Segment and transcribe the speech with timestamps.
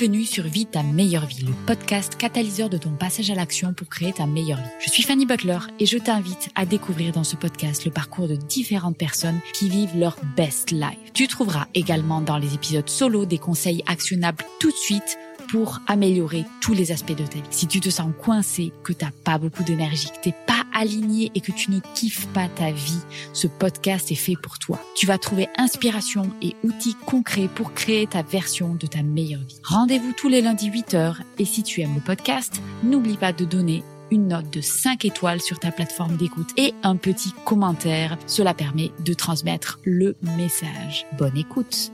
[0.00, 3.86] Bienvenue sur Vie ta meilleure vie, le podcast catalyseur de ton passage à l'action pour
[3.86, 4.70] créer ta meilleure vie.
[4.82, 8.34] Je suis Fanny Butler et je t'invite à découvrir dans ce podcast le parcours de
[8.34, 11.12] différentes personnes qui vivent leur best life.
[11.12, 15.18] Tu trouveras également dans les épisodes solo des conseils actionnables tout de suite
[15.50, 17.42] pour améliorer tous les aspects de ta vie.
[17.50, 21.40] Si tu te sens coincé, que t'as pas beaucoup d'énergie, que t'es pas aligné et
[21.40, 23.00] que tu ne kiffes pas ta vie,
[23.32, 24.80] ce podcast est fait pour toi.
[24.96, 29.60] Tu vas trouver inspiration et outils concrets pour créer ta version de ta meilleure vie.
[29.64, 33.82] Rendez-vous tous les lundis 8h et si tu aimes le podcast, n'oublie pas de donner
[34.10, 38.18] une note de 5 étoiles sur ta plateforme d'écoute et un petit commentaire.
[38.26, 41.06] Cela permet de transmettre le message.
[41.18, 41.92] Bonne écoute.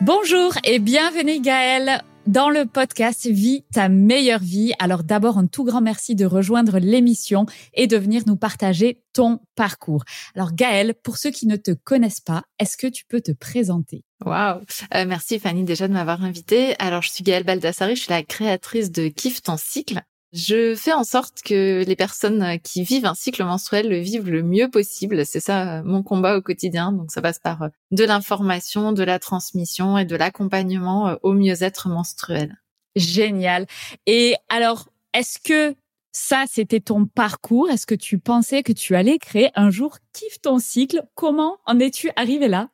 [0.00, 4.72] Bonjour et bienvenue Gaëlle dans le podcast Vie ta meilleure vie.
[4.80, 9.38] Alors d'abord, un tout grand merci de rejoindre l'émission et de venir nous partager ton
[9.54, 10.04] parcours.
[10.34, 14.02] Alors Gaëlle, pour ceux qui ne te connaissent pas, est-ce que tu peux te présenter?
[14.24, 14.62] Waouh
[14.94, 16.74] euh, Merci Fanny déjà de m'avoir invitée.
[16.80, 20.02] Alors je suis Gaëlle Baldassari, je suis la créatrice de Kiff ton cycle.
[20.34, 24.42] Je fais en sorte que les personnes qui vivent un cycle menstruel le vivent le
[24.42, 25.24] mieux possible.
[25.24, 26.90] C'est ça mon combat au quotidien.
[26.90, 31.34] Donc ça passe par euh, de l'information, de la transmission et de l'accompagnement euh, au
[31.34, 32.60] mieux-être menstruel.
[32.96, 33.66] Génial.
[34.06, 35.76] Et alors, est-ce que
[36.10, 37.70] ça, c'était ton parcours?
[37.70, 41.04] Est-ce que tu pensais que tu allais créer un jour Kiffe ton cycle?
[41.14, 42.70] Comment en es-tu arrivé là?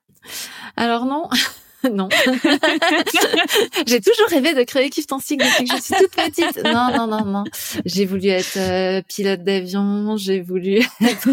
[0.77, 1.29] Alors non.
[1.93, 2.09] non.
[3.87, 6.65] j'ai toujours rêvé de créer Kiff cycle depuis que je suis toute petite.
[6.65, 7.45] Non, non, non, non.
[7.85, 11.29] J'ai voulu être euh, pilote d'avion, j'ai voulu être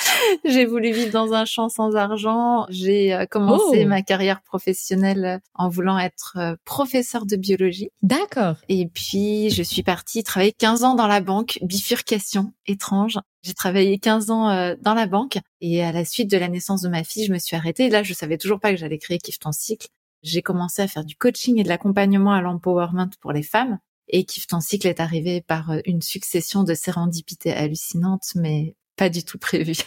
[0.44, 2.66] j'ai voulu vivre dans un champ sans argent.
[2.68, 3.88] J'ai euh, commencé oh.
[3.88, 7.90] ma carrière professionnelle euh, en voulant être euh, professeur de biologie.
[8.02, 8.56] D'accord.
[8.68, 11.58] Et puis, je suis partie travailler 15 ans dans la banque.
[11.62, 13.18] Bifurcation étrange.
[13.42, 16.88] J'ai travaillé 15 ans dans la banque et à la suite de la naissance de
[16.88, 17.88] ma fille, je me suis arrêtée.
[17.88, 19.88] là, je savais toujours pas que j'allais créer Kiff ton cycle.
[20.22, 23.78] J'ai commencé à faire du coaching et de l'accompagnement à l'empowerment pour les femmes.
[24.08, 29.24] Et Kiff ton cycle est arrivé par une succession de sérendipités hallucinantes, mais pas du
[29.24, 29.74] tout prévu.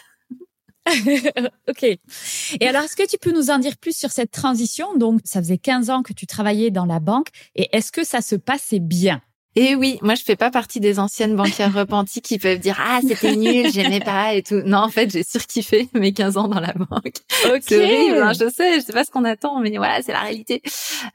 [1.70, 1.84] ok.
[1.84, 4.96] Et alors, est-ce que tu peux nous en dire plus sur cette transition?
[4.98, 7.30] Donc, ça faisait 15 ans que tu travaillais dans la banque.
[7.56, 9.22] Et est-ce que ça se passait bien?
[9.56, 13.00] Et oui, moi je fais pas partie des anciennes banquières repenties qui peuvent dire ah
[13.08, 14.62] c'était nul, j'aimais pas et tout.
[14.66, 17.18] Non, en fait, j'ai surkiffé mes 15 ans dans la banque.
[17.62, 20.22] C'est horrible, hein, je sais, je sais pas ce qu'on attend, mais voilà, c'est la
[20.22, 20.62] réalité.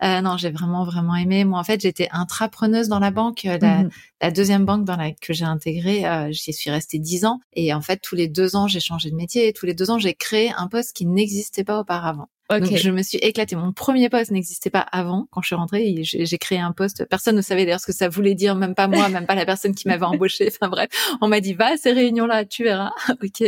[0.02, 1.44] Euh, non, j'ai vraiment vraiment aimé.
[1.44, 3.44] Moi, en fait, j'étais intrapreneuse dans la banque.
[3.44, 3.90] Euh, la, mhm.
[4.20, 7.40] la deuxième banque dans la que j'ai intégrée, euh, j'y suis restée 10 ans.
[7.54, 9.48] Et en fait, tous les deux ans, j'ai changé de métier.
[9.48, 12.28] Et tous les deux ans, j'ai créé un poste qui n'existait pas auparavant.
[12.50, 13.56] Donc je me suis éclatée.
[13.56, 15.28] Mon premier poste n'existait pas avant.
[15.30, 17.04] Quand je suis rentrée, j'ai créé un poste.
[17.06, 19.44] Personne ne savait d'ailleurs ce que ça voulait dire, même pas moi, même pas la
[19.44, 20.48] personne qui m'avait embauchée.
[20.60, 20.88] Enfin bref,
[21.20, 22.92] on m'a dit va à ces réunions-là, tu verras.
[23.22, 23.44] ok.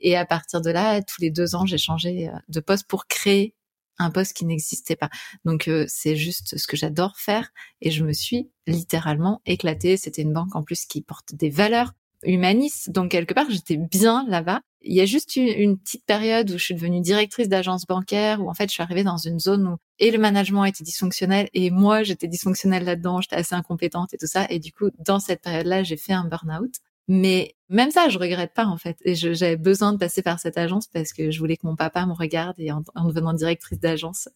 [0.00, 3.06] Et à partir de là, tous les deux ans, j'ai changé euh, de poste pour
[3.06, 3.54] créer
[3.98, 5.10] un poste qui n'existait pas.
[5.44, 7.50] Donc euh, c'est juste ce que j'adore faire
[7.82, 9.96] et je me suis littéralement éclatée.
[9.96, 11.92] C'était une banque en plus qui porte des valeurs
[12.24, 12.90] humanistes.
[12.90, 14.60] Donc quelque part, j'étais bien là-bas.
[14.82, 18.40] Il y a juste eu une petite période où je suis devenue directrice d'agence bancaire,
[18.42, 21.50] où en fait je suis arrivée dans une zone où et le management était dysfonctionnel
[21.52, 24.46] et moi j'étais dysfonctionnelle là-dedans, j'étais assez incompétente et tout ça.
[24.48, 26.72] Et du coup, dans cette période-là, j'ai fait un burn-out.
[27.12, 28.96] Mais même ça, je regrette pas en fait.
[29.04, 32.06] Et j'avais besoin de passer par cette agence parce que je voulais que mon papa
[32.06, 34.28] me regarde et en, devenant directrice d'agence,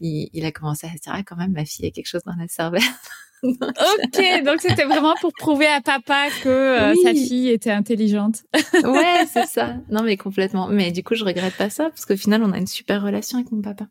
[0.00, 2.22] il, il, a commencé à se dire ah quand même ma fille a quelque chose
[2.26, 2.82] dans la cervelle.
[3.42, 8.42] ok, donc c'était vraiment pour prouver à papa que euh, sa fille était intelligente.
[8.84, 9.76] ouais, c'est ça.
[9.88, 10.68] Non, mais complètement.
[10.68, 13.38] Mais du coup, je regrette pas ça parce qu'au final, on a une super relation
[13.38, 13.86] avec mon papa.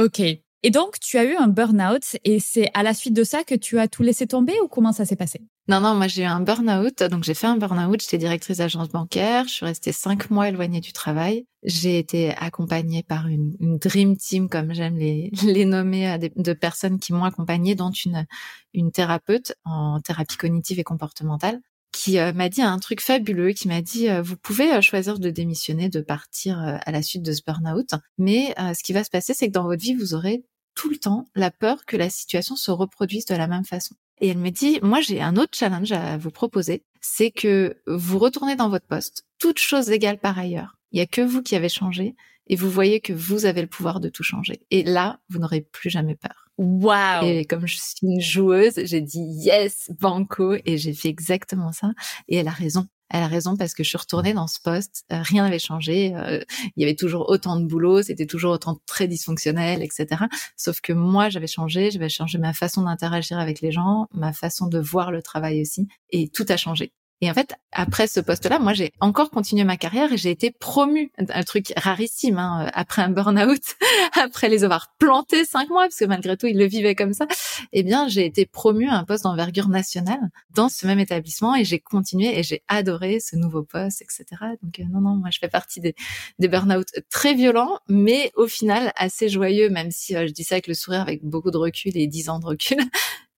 [0.00, 0.22] Ok.
[0.66, 3.54] Et donc, tu as eu un burn-out et c'est à la suite de ça que
[3.54, 5.42] tu as tout laissé tomber ou comment ça s'est passé?
[5.68, 7.02] Non, non, moi j'ai eu un burn-out.
[7.02, 10.80] Donc j'ai fait un burn-out, j'étais directrice d'agence bancaire, je suis restée cinq mois éloignée
[10.80, 11.46] du travail.
[11.64, 17.12] J'ai été accompagnée par une, dream team, comme j'aime les, les nommer, de personnes qui
[17.12, 18.24] m'ont accompagnée, dont une,
[18.72, 21.60] une thérapeute en thérapie cognitive et comportementale
[21.92, 25.18] qui euh, m'a dit un truc fabuleux, qui m'a dit euh, vous pouvez euh, choisir
[25.18, 29.10] de démissionner, de partir à la suite de ce burn-out, mais ce qui va se
[29.10, 30.42] passer, c'est que dans votre vie, vous aurez
[30.74, 33.94] tout le temps la peur que la situation se reproduise de la même façon.
[34.20, 38.18] Et elle me dit, moi j'ai un autre challenge à vous proposer, c'est que vous
[38.18, 40.78] retournez dans votre poste, toutes choses égales par ailleurs.
[40.92, 42.14] Il y a que vous qui avez changé
[42.46, 44.60] et vous voyez que vous avez le pouvoir de tout changer.
[44.70, 46.44] Et là, vous n'aurez plus jamais peur.
[46.56, 47.22] Wow.
[47.22, 51.92] Et comme je suis une joueuse, j'ai dit yes, banco, et j'ai fait exactement ça.
[52.28, 55.04] Et elle a raison elle a raison parce que je suis retournée dans ce poste,
[55.12, 56.40] euh, rien n'avait changé, euh,
[56.76, 60.24] il y avait toujours autant de boulot, c'était toujours autant très dysfonctionnel, etc.
[60.56, 64.66] Sauf que moi, j'avais changé, j'avais changé ma façon d'interagir avec les gens, ma façon
[64.66, 66.92] de voir le travail aussi, et tout a changé.
[67.20, 70.50] Et en fait, après ce poste-là, moi, j'ai encore continué ma carrière et j'ai été
[70.50, 71.10] promue.
[71.16, 73.62] Un truc rarissime, hein, après un burn-out,
[74.20, 77.26] après les avoir plantés cinq mois, parce que malgré tout, ils le vivaient comme ça.
[77.72, 81.64] Eh bien, j'ai été promue à un poste d'envergure nationale dans ce même établissement et
[81.64, 84.24] j'ai continué et j'ai adoré ce nouveau poste, etc.
[84.62, 85.94] Donc, euh, non, non, moi, je fais partie des,
[86.38, 90.56] des burn-out très violents, mais au final, assez joyeux, même si euh, je dis ça
[90.56, 92.78] avec le sourire, avec beaucoup de recul et dix ans de recul.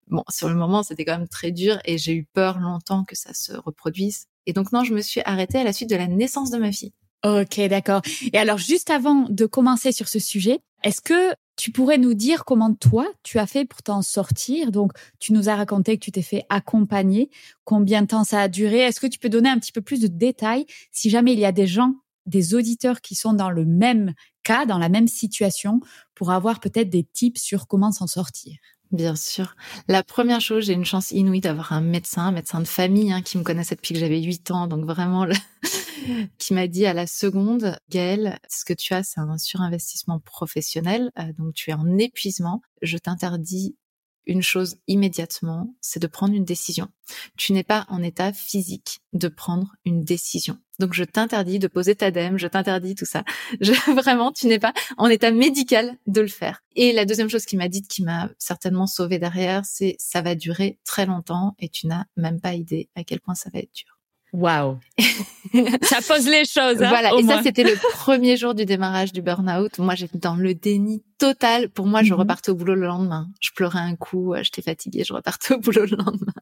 [0.09, 3.15] Bon, sur le moment, c'était quand même très dur et j'ai eu peur longtemps que
[3.15, 4.25] ça se reproduise.
[4.45, 6.71] Et donc non, je me suis arrêtée à la suite de la naissance de ma
[6.71, 6.93] fille.
[7.25, 8.01] Ok, d'accord.
[8.31, 12.45] Et alors, juste avant de commencer sur ce sujet, est-ce que tu pourrais nous dire
[12.45, 14.71] comment toi, tu as fait pour t'en sortir?
[14.71, 17.29] Donc, tu nous as raconté que tu t'es fait accompagner.
[17.65, 18.79] Combien de temps ça a duré?
[18.79, 21.45] Est-ce que tu peux donner un petit peu plus de détails si jamais il y
[21.45, 21.95] a des gens,
[22.27, 24.13] des auditeurs qui sont dans le même
[24.43, 25.81] cas, dans la même situation,
[26.13, 28.55] pour avoir peut-être des tips sur comment s'en sortir?
[28.91, 29.55] Bien sûr.
[29.87, 33.21] La première chose, j'ai une chance inouïe d'avoir un médecin, un médecin de famille, hein,
[33.21, 35.27] qui me connaissait depuis que j'avais 8 ans, donc vraiment,
[36.37, 41.11] qui m'a dit à la seconde, Gaëlle, ce que tu as, c'est un surinvestissement professionnel,
[41.19, 42.61] euh, donc tu es en épuisement.
[42.81, 43.75] Je t'interdis
[44.25, 46.89] une chose immédiatement, c'est de prendre une décision.
[47.37, 50.59] Tu n'es pas en état physique de prendre une décision.
[50.79, 53.23] Donc je t'interdis de poser ta dème, je t'interdis tout ça.
[53.61, 56.63] Je, vraiment, tu n'es pas en état médical de le faire.
[56.75, 60.35] Et la deuxième chose qui m'a dit, qui m'a certainement sauvé derrière, c'est ça va
[60.35, 63.73] durer très longtemps et tu n'as même pas idée à quel point ça va être
[63.73, 63.97] dur.
[64.33, 64.77] Waouh
[65.83, 66.81] Ça pose les choses.
[66.81, 67.11] Hein, voilà.
[67.17, 69.79] Et ça, c'était le premier jour du démarrage du burn-out.
[69.79, 71.69] Moi, j'étais dans le déni total.
[71.69, 72.19] Pour moi, je mhm.
[72.19, 73.29] repartais au boulot le lendemain.
[73.39, 76.33] Je pleurais un coup, euh, j'étais fatiguée, je repartais au boulot le lendemain.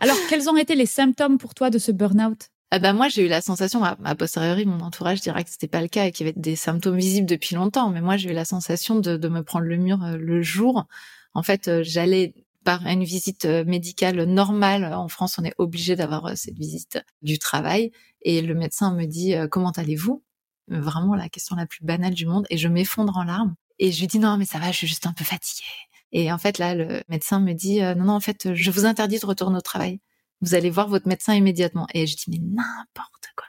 [0.00, 2.50] Alors, quels ont été les symptômes pour toi de ce burn-out?
[2.72, 5.82] Ah ben moi j'ai eu la sensation à, posteriori mon entourage dirait que c'était pas
[5.82, 8.32] le cas et qu'il y avait des symptômes visibles depuis longtemps mais moi j'ai eu
[8.32, 10.86] la sensation de, de me prendre le mur euh, le jour
[11.34, 12.34] en fait euh, j'allais
[12.64, 14.84] par une visite euh, médicale normale.
[14.92, 17.90] En France, on est obligé d'avoir cette visite du travail.
[18.20, 20.22] Et le médecin me dit comment allez-vous?
[20.68, 22.46] Vraiment la question la plus banale du monde.
[22.50, 23.54] Et je m'effondre en larmes.
[23.78, 25.64] Et je lui dis non mais ça va, je suis juste un peu fatiguée.
[26.12, 29.18] Et en fait là, le médecin me dit non non en fait je vous interdis
[29.18, 30.00] de retourner au travail.
[30.40, 31.86] Vous allez voir votre médecin immédiatement.
[31.94, 33.46] Et je dis mais n'importe quoi.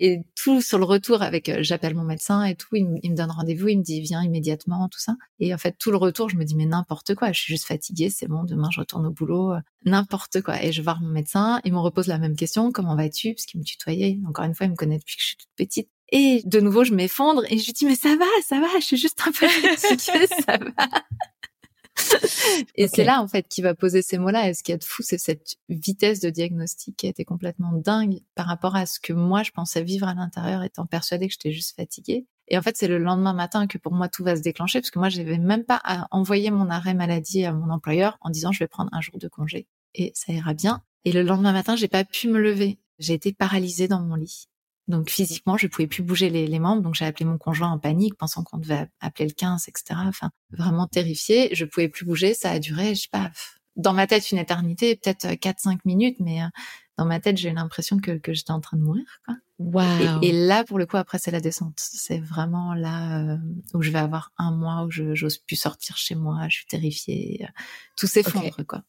[0.00, 3.30] Et tout sur le retour avec, euh, j'appelle mon médecin et tout, il, me donne
[3.30, 5.16] rendez-vous, il me dit viens immédiatement, tout ça.
[5.40, 7.66] Et en fait, tout le retour, je me dis mais n'importe quoi, je suis juste
[7.66, 10.62] fatiguée, c'est bon, demain je retourne au boulot, euh, n'importe quoi.
[10.62, 13.34] Et je vois mon médecin, il me repose la même question, comment vas-tu?
[13.34, 14.18] Parce qu'il me tutoyait.
[14.28, 15.88] Encore une fois, il me connaît depuis que je suis toute petite.
[16.10, 18.84] Et de nouveau, je m'effondre et je lui dis mais ça va, ça va, je
[18.84, 20.88] suis juste un peu fatiguée, ça va.
[22.74, 24.48] et c'est là, en fait, qui va poser ces mots-là.
[24.48, 27.72] Et ce qui est de fou, c'est cette vitesse de diagnostic qui a été complètement
[27.72, 31.32] dingue par rapport à ce que moi, je pensais vivre à l'intérieur, étant persuadée que
[31.32, 32.26] j'étais juste fatiguée.
[32.48, 34.90] Et en fait, c'est le lendemain matin que pour moi, tout va se déclencher, parce
[34.90, 38.52] que moi, j'avais même pas à envoyer mon arrêt maladie à mon employeur en disant,
[38.52, 40.82] je vais prendre un jour de congé et ça ira bien.
[41.04, 42.78] Et le lendemain matin, j'ai pas pu me lever.
[42.98, 44.48] J'ai été paralysée dans mon lit.
[44.88, 46.82] Donc physiquement, je pouvais plus bouger les, membres.
[46.82, 50.00] Donc j'ai appelé mon conjoint en panique, pensant qu'on devait appeler le 15, etc.
[50.06, 51.54] Enfin, vraiment terrifiée.
[51.54, 52.34] Je pouvais plus bouger.
[52.34, 53.30] Ça a duré, je sais pas,
[53.76, 56.46] dans ma tête une éternité, peut-être 4-5 minutes, mais euh,
[56.98, 59.04] dans ma tête, j'ai eu l'impression que, que j'étais en train de mourir.
[59.24, 59.36] Quoi.
[59.58, 60.20] Wow.
[60.22, 61.74] Et, là, pour le coup, après, c'est la descente.
[61.76, 63.36] C'est vraiment là euh,
[63.74, 66.48] où je vais avoir un mois où je j'ose plus sortir chez moi.
[66.48, 67.46] Je suis terrifiée.
[67.96, 68.64] Tout s'effondre, okay.
[68.64, 68.82] quoi.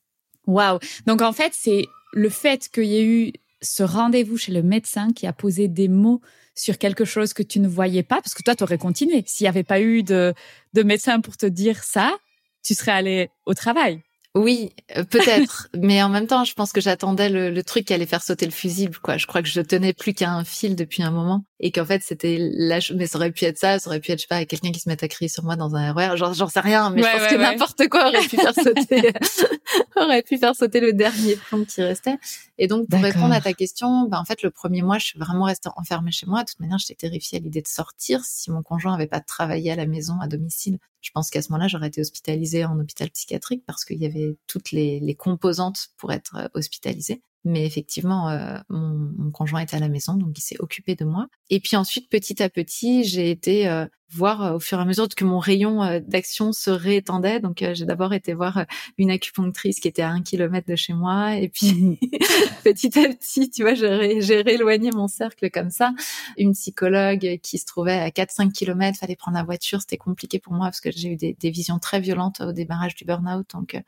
[0.45, 0.79] Waouh.
[1.05, 5.11] Donc en fait, c'est le fait qu'il y ait eu ce rendez-vous chez le médecin
[5.13, 6.21] qui a posé des mots
[6.55, 9.23] sur quelque chose que tu ne voyais pas, parce que toi, tu aurais continué.
[9.25, 10.33] S'il n'y avait pas eu de,
[10.73, 12.15] de médecin pour te dire ça,
[12.63, 14.01] tu serais allé au travail.
[14.35, 17.93] Oui, euh, peut-être, mais en même temps, je pense que j'attendais le, le, truc qui
[17.93, 19.17] allait faire sauter le fusible, quoi.
[19.17, 22.03] Je crois que je tenais plus qu'à un fil depuis un moment, et qu'en fait,
[22.03, 24.43] c'était là, mais ça aurait pu être ça, ça aurait pu être, je sais pas,
[24.43, 26.89] quelqu'un qui se met à crier sur moi dans un RER, genre, j'en sais rien,
[26.89, 29.13] mais je pense que n'importe quoi aurait pu faire sauter,
[29.95, 32.17] aurait pu faire sauter le dernier plomb qui restait.
[32.57, 35.19] Et donc, pour répondre à ta question, ben, en fait, le premier mois, je suis
[35.19, 36.43] vraiment restée enfermée chez moi.
[36.43, 38.25] De toute manière, j'étais terrifiée à l'idée de sortir.
[38.25, 41.49] Si mon conjoint avait pas travaillé à la maison, à domicile, je pense qu'à ce
[41.53, 45.91] moment-là, j'aurais été hospitalisée en hôpital psychiatrique parce qu'il y avait toutes les, les composantes
[45.95, 47.21] pour être euh, hospitalisée.
[47.45, 51.03] Mais effectivement, euh, mon, mon, conjoint était à la maison, donc il s'est occupé de
[51.03, 51.27] moi.
[51.49, 54.85] Et puis ensuite, petit à petit, j'ai été euh, voir euh, au fur et à
[54.85, 57.41] mesure que mon rayon euh, d'action se réétendait.
[57.41, 58.65] Donc j'ai d'abord été voir
[58.97, 61.35] une acupunctrice qui était à un kilomètre de chez moi.
[61.35, 61.99] Et puis
[62.63, 65.93] petit à petit, tu vois, j'ai, j'ai rééloigné mon cercle comme ça.
[66.37, 69.81] Une psychologue qui se trouvait à 4-5 kilomètres, fallait prendre la voiture.
[69.81, 72.95] C'était compliqué pour moi parce que j'ai eu des, des visions très violentes au démarrage
[72.95, 73.49] du burn-out.
[73.53, 73.81] Donc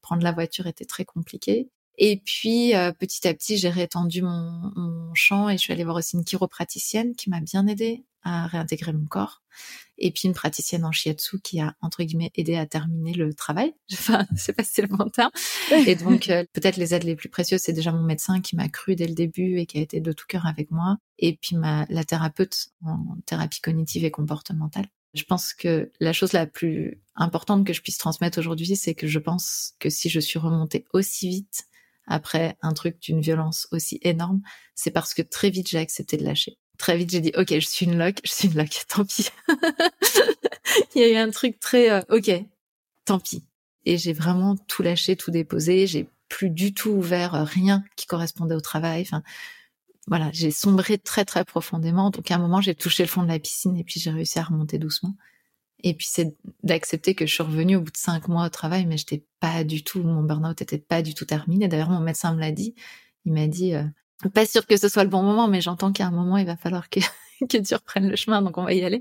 [0.00, 1.68] prendre la voiture était très compliqué.
[1.98, 5.84] Et puis, euh, petit à petit, j'ai rétendu mon, mon, champ et je suis allée
[5.84, 9.42] voir aussi une chiropraticienne qui m'a bien aidée à réintégrer mon corps.
[9.98, 13.74] Et puis une praticienne en shiatsu qui a, entre guillemets, aidé à terminer le travail.
[13.92, 15.88] Enfin, sais pas si c'est le.
[15.88, 18.68] Et donc, euh, peut-être les aides les plus précieuses, c'est déjà mon médecin qui m'a
[18.68, 20.96] cru dès le début et qui a été de tout cœur avec moi.
[21.18, 24.86] Et puis ma, la thérapeute en thérapie cognitive et comportementale.
[25.12, 29.08] Je pense que la chose la plus importante que je puisse transmettre aujourd'hui, c'est que
[29.08, 31.64] je pense que si je suis remontée aussi vite
[32.10, 34.42] après un truc d'une violence aussi énorme,
[34.74, 37.66] c'est parce que très vite j'ai accepté de lâcher très vite, j'ai dit, OK, je
[37.66, 39.28] suis une loc, je suis une loc, tant pis.
[40.94, 42.30] Il y a eu un truc très, euh, OK,
[43.04, 43.44] tant pis.
[43.84, 45.86] Et j'ai vraiment tout lâché, tout déposé.
[45.86, 49.02] J'ai plus du tout ouvert euh, rien qui correspondait au travail.
[49.02, 49.22] Enfin,
[50.08, 52.10] voilà, j'ai sombré très, très profondément.
[52.10, 54.38] Donc, à un moment, j'ai touché le fond de la piscine et puis j'ai réussi
[54.38, 55.14] à remonter doucement.
[55.82, 58.86] Et puis, c'est d'accepter que je suis revenue au bout de cinq mois au travail,
[58.86, 61.68] mais j'étais pas du tout, mon burn-out était pas du tout terminé.
[61.68, 62.74] D'ailleurs, mon médecin me l'a dit.
[63.24, 63.84] Il m'a dit, euh,
[64.34, 66.56] pas sûr que ce soit le bon moment, mais j'entends qu'à un moment, il va
[66.56, 67.00] falloir que,
[67.48, 69.00] que tu reprennes le chemin, donc on va y aller.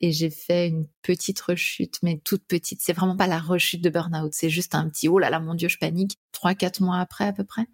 [0.00, 2.80] Et j'ai fait une petite rechute, mais toute petite.
[2.82, 5.54] C'est vraiment pas la rechute de burn-out, c'est juste un petit oh là là, mon
[5.54, 6.18] dieu, je panique.
[6.32, 7.66] Trois, quatre mois après à peu près.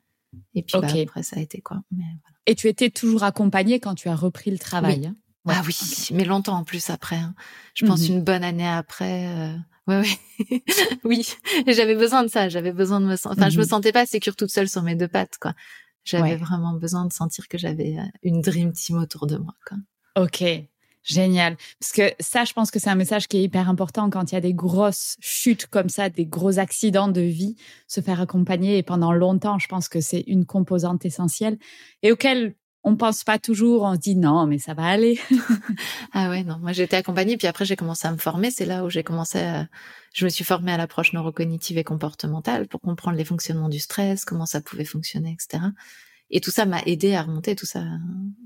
[0.55, 1.83] Et puis bah, après, ça a été quoi.
[1.91, 2.39] Mais voilà.
[2.47, 5.01] Et tu étais toujours accompagnée quand tu as repris le travail.
[5.01, 5.07] Oui.
[5.07, 5.17] Hein?
[5.47, 5.77] Ah oui,
[6.13, 7.17] mais longtemps en plus après.
[7.17, 7.35] Hein.
[7.75, 8.17] Je pense mhm.
[8.17, 9.27] une bonne année après.
[9.27, 9.57] Euh...
[9.87, 10.63] Ouais, ouais.
[11.05, 11.29] oui,
[11.67, 12.49] j'avais besoin de ça.
[12.49, 13.15] J'avais besoin de me.
[13.15, 13.69] Enfin, je me mhm.
[13.69, 15.55] sentais pas sécure toute seule sur mes deux pattes, quoi.
[16.05, 19.55] J'avais vraiment besoin de sentir que j'avais euh, une dream team autour de moi.
[19.67, 19.79] Quoi.
[20.23, 20.45] Ok,
[21.03, 21.57] génial.
[21.81, 24.35] Parce que ça, je pense que c'est un message qui est hyper important quand il
[24.35, 27.57] y a des grosses chutes comme ça, des gros accidents de vie,
[27.89, 28.77] se faire accompagner.
[28.77, 31.59] Et pendant longtemps, je pense que c'est une composante essentielle
[32.03, 35.19] et auquel on pense pas toujours, on se dit non, mais ça va aller.
[36.13, 36.59] ah ouais, non.
[36.59, 38.51] Moi, j'ai été accompagnée, puis après, j'ai commencé à me former.
[38.51, 39.67] C'est là où j'ai commencé à,
[40.13, 44.27] je me suis formée à l'approche neurocognitive et comportementale pour comprendre les fonctionnements du stress,
[44.27, 45.65] comment ça pouvait fonctionner, etc.
[46.31, 47.85] Et tout ça m'a aidé à remonter, tout ça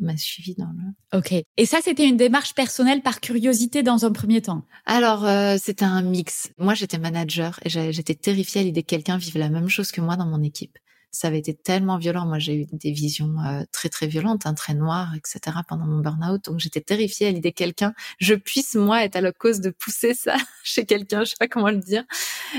[0.01, 1.19] m'a suivi dans le.
[1.19, 1.33] Ok.
[1.57, 4.65] Et ça, c'était une démarche personnelle par curiosité dans un premier temps?
[4.87, 6.51] Alors, euh, c'était un mix.
[6.59, 10.01] Moi, j'étais manager et j'étais terrifiée à l'idée que quelqu'un vive la même chose que
[10.01, 10.79] moi dans mon équipe
[11.11, 12.27] ça avait été tellement violent.
[12.27, 15.57] Moi, j'ai eu des visions euh, très très violentes, hein, très noires, etc.
[15.67, 16.45] pendant mon burn-out.
[16.45, 19.71] Donc, j'étais terrifiée à l'idée que quelqu'un, je puisse moi être à la cause de
[19.71, 21.25] pousser ça chez quelqu'un.
[21.25, 22.05] Je sais pas comment le dire.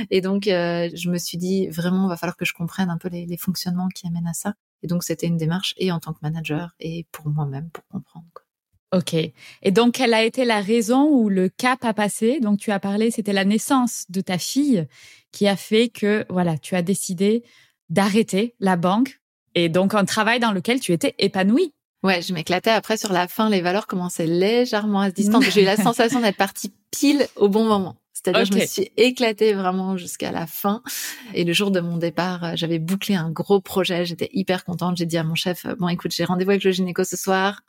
[0.09, 3.09] Et donc, euh, je me suis dit vraiment, va falloir que je comprenne un peu
[3.09, 4.53] les, les fonctionnements qui amènent à ça.
[4.83, 8.27] Et donc, c'était une démarche et en tant que manager et pour moi-même pour comprendre.
[8.33, 8.45] Quoi.
[8.91, 9.13] Ok.
[9.13, 12.79] Et donc, quelle a été la raison ou le cap à passer Donc, tu as
[12.79, 14.87] parlé, c'était la naissance de ta fille
[15.31, 17.43] qui a fait que, voilà, tu as décidé
[17.89, 19.19] d'arrêter la banque
[19.55, 21.73] et donc un travail dans lequel tu étais épanouie.
[22.03, 22.69] Ouais, je m'éclatais.
[22.69, 25.45] Après, sur la fin, les valeurs commençaient légèrement à se distendre.
[25.49, 27.95] J'ai eu la sensation d'être partie pile au bon moment.
[28.21, 30.81] C'est-à-dire je me suis éclatée vraiment jusqu'à la fin.
[31.33, 34.03] Et le jour de mon départ, euh, j'avais bouclé un gros projet.
[34.03, 34.97] J'étais hyper contente.
[34.97, 37.61] J'ai dit à mon chef, euh, bon, écoute, j'ai rendez-vous avec le gynéco ce soir.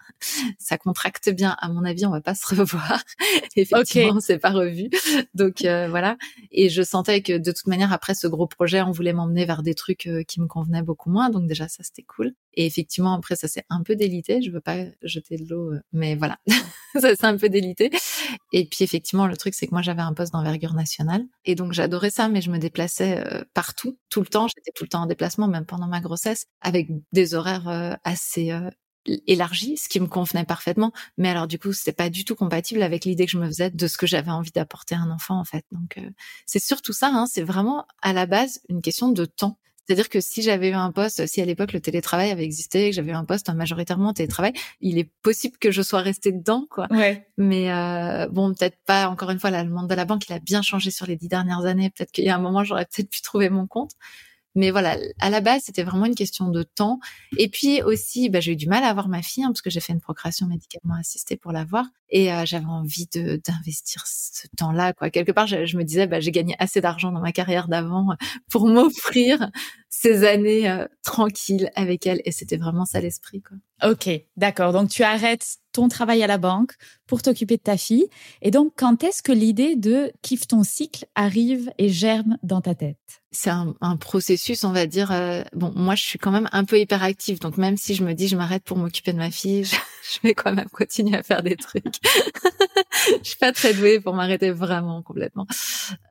[0.59, 1.57] Ça contracte bien.
[1.61, 3.01] À mon avis, on va pas se revoir.
[3.55, 4.91] Effectivement, on s'est pas revu.
[5.35, 6.17] Donc euh, voilà.
[6.51, 9.63] Et je sentais que de toute manière, après ce gros projet, on voulait m'emmener vers
[9.63, 11.31] des trucs qui me convenaient beaucoup moins.
[11.31, 12.35] Donc déjà, ça c'était cool.
[12.55, 14.43] Et effectivement, après, ça s'est un peu délité.
[14.43, 16.39] Je veux pas jeter de l'eau, mais voilà,
[17.01, 17.91] ça s'est un peu délité.
[18.53, 21.25] Et puis effectivement, le truc, c'est que moi, j'avais un poste d'envergure nationale.
[21.45, 24.49] Et donc, j'adorais ça, mais je me déplaçais euh, partout, tout le temps.
[24.49, 28.51] J'étais tout le temps en déplacement, même pendant ma grossesse, avec des horaires euh, assez
[28.51, 28.71] euh,
[29.27, 30.93] élargis, ce qui me convenait parfaitement.
[31.17, 33.71] Mais alors, du coup, c'était pas du tout compatible avec l'idée que je me faisais
[33.71, 35.65] de ce que j'avais envie d'apporter à un enfant, en fait.
[35.71, 35.99] Donc,
[36.47, 39.59] c'est surtout ça, hein, c'est vraiment à la base une question de temps.
[39.87, 42.97] C'est-à-dire que si j'avais eu un poste, si à l'époque le télétravail avait existé, que
[42.97, 46.87] j'avais eu un poste majoritairement télétravail, il est possible que je sois restée dedans, quoi.
[46.91, 47.27] Ouais.
[47.39, 49.09] Mais euh, bon, peut-être pas.
[49.09, 51.29] Encore une fois, la demande de la banque, il a bien changé sur les dix
[51.29, 51.91] dernières années.
[51.91, 53.93] Peut-être qu'il y a un moment, j'aurais peut-être pu trouver mon compte.
[54.55, 56.99] Mais voilà, à la base, c'était vraiment une question de temps.
[57.39, 59.71] Et puis aussi, bah, j'ai eu du mal à avoir ma fille, hein, parce que
[59.71, 61.87] j'ai fait une procréation médicalement assistée pour l'avoir.
[62.09, 64.93] Et euh, j'avais envie de d'investir ce temps-là.
[64.93, 65.11] quoi.
[65.11, 68.09] Quelque part, je, me disais, bah, j'ai gagné assez d'argent dans ma carrière d'avant
[68.51, 69.51] pour m'offrir
[69.89, 72.21] ces années euh, tranquilles avec elle.
[72.25, 73.43] Et c'était vraiment ça l'esprit.
[73.85, 74.73] Ok, d'accord.
[74.73, 76.75] Donc tu arrêtes ton travail à la banque
[77.07, 78.09] pour t'occuper de ta fille.
[78.43, 82.75] Et donc, quand est-ce que l'idée de kiffe ton cycle arrive et germe dans ta
[82.75, 83.20] tête?
[83.33, 85.13] C'est un, un, processus, on va dire.
[85.13, 88.13] Euh, bon, moi, je suis quand même un peu hyperactive, donc même si je me
[88.13, 89.77] dis je m'arrête pour m'occuper de ma fille, je,
[90.15, 91.85] je, vais quand même continuer à faire des trucs.
[93.23, 95.47] je suis pas très douée pour m'arrêter vraiment complètement.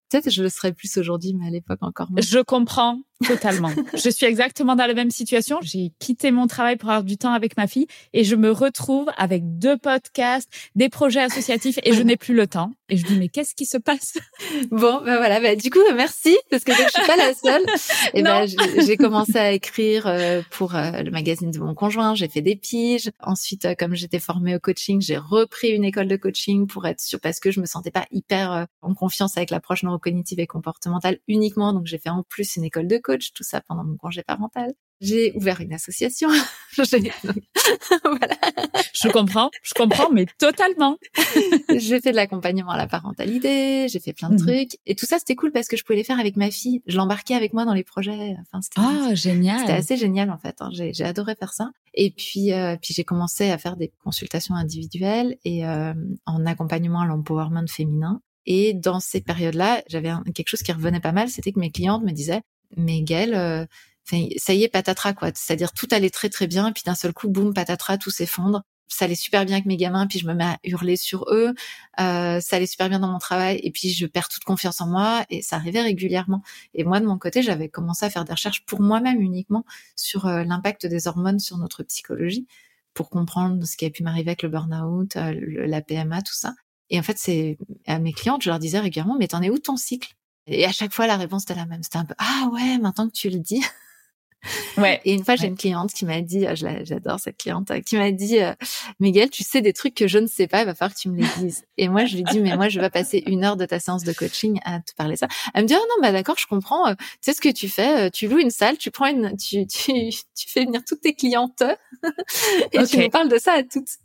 [0.10, 2.22] Peut-être je le serais plus aujourd'hui, mais à l'époque encore moins.
[2.22, 3.70] Je comprends totalement.
[3.94, 5.60] je suis exactement dans la même situation.
[5.62, 9.08] J'ai quitté mon travail pour avoir du temps avec ma fille et je me retrouve
[9.18, 12.72] avec deux podcasts, des projets associatifs et je n'ai plus le temps.
[12.90, 14.18] Et je dis, mais qu'est-ce qui se passe?
[14.72, 17.64] Bon, ben voilà, ben, du coup, merci, parce que je suis pas la seule.
[18.14, 22.28] Et ben, j'ai commencé à écrire euh, pour euh, le magazine de mon conjoint, j'ai
[22.28, 23.12] fait des piges.
[23.22, 27.00] Ensuite, euh, comme j'étais formée au coaching, j'ai repris une école de coaching pour être
[27.00, 31.20] sûre, parce que je me sentais pas hyper en confiance avec l'approche neurocognitive et comportementale
[31.28, 31.74] uniquement.
[31.74, 34.74] Donc, j'ai fait en plus une école de coach, tout ça pendant mon congé parental.
[35.02, 36.30] J'ai ouvert une association.
[36.78, 38.38] voilà.
[38.94, 40.98] Je comprends, je comprends, mais totalement.
[41.76, 44.46] j'ai fait de l'accompagnement à la parentalité, j'ai fait plein de mhm.
[44.46, 44.78] trucs.
[44.86, 46.82] Et tout ça, c'était cool parce que je pouvais les faire avec ma fille.
[46.86, 48.36] Je l'embarquais avec moi dans les projets.
[48.42, 49.60] Enfin, c'était oh, génial.
[49.62, 50.56] C'était assez génial, en fait.
[50.60, 50.70] Hein.
[50.74, 51.72] J'ai, j'ai adoré faire ça.
[51.94, 55.94] Et puis, euh, puis j'ai commencé à faire des consultations individuelles et euh,
[56.26, 58.22] en accompagnement à l'empowerment féminin.
[58.46, 62.04] Et dans ces périodes-là, j'avais quelque chose qui revenait pas mal, c'était que mes clientes
[62.04, 62.42] me disaient,
[62.78, 63.66] mais Gaëlle, euh,
[64.38, 65.30] ça y est, patatras quoi.
[65.34, 68.64] C'est-à-dire tout allait très très bien, puis d'un seul coup, boum, patatras, tout s'effondre.
[68.88, 71.54] Ça allait super bien avec mes gamins, puis je me mets à hurler sur eux.
[72.00, 74.88] Euh, ça allait super bien dans mon travail, et puis je perds toute confiance en
[74.88, 76.42] moi, et ça arrivait régulièrement.
[76.74, 79.64] Et moi, de mon côté, j'avais commencé à faire des recherches pour moi-même uniquement
[79.96, 82.48] sur euh, l'impact des hormones sur notre psychologie,
[82.96, 85.34] pour comprendre ce qui a pu m'arriver avec le burn-out, euh,
[85.68, 86.56] la PMA, tout ça.
[86.90, 89.60] Et en fait, c'est à mes clientes, je leur disais régulièrement, mais t'en es où
[89.60, 90.16] ton cycle?
[90.48, 91.84] Et à chaque fois, la réponse était la même.
[91.84, 93.62] C'était un peu, ah ouais, maintenant que tu le dis.
[94.78, 95.02] Ouais.
[95.04, 98.40] Et une fois, j'ai une cliente qui m'a dit, j'adore cette cliente, qui m'a dit,
[98.40, 98.54] euh,
[99.00, 101.10] Miguel, tu sais des trucs que je ne sais pas, il va falloir que tu
[101.10, 101.66] me les dises.
[101.78, 104.04] Et moi, je lui dis, mais moi, je vais passer une heure de ta séance
[104.04, 105.28] de coaching à te parler ça.
[105.54, 106.88] Elle me dit, oh non, bah d'accord, je comprends.
[106.88, 109.36] Euh, tu sais ce que tu fais euh, Tu loues une salle, tu prends une,
[109.38, 111.64] tu, tu, tu fais venir toutes tes clientes
[112.72, 113.98] et tu me parles de ça à toutes.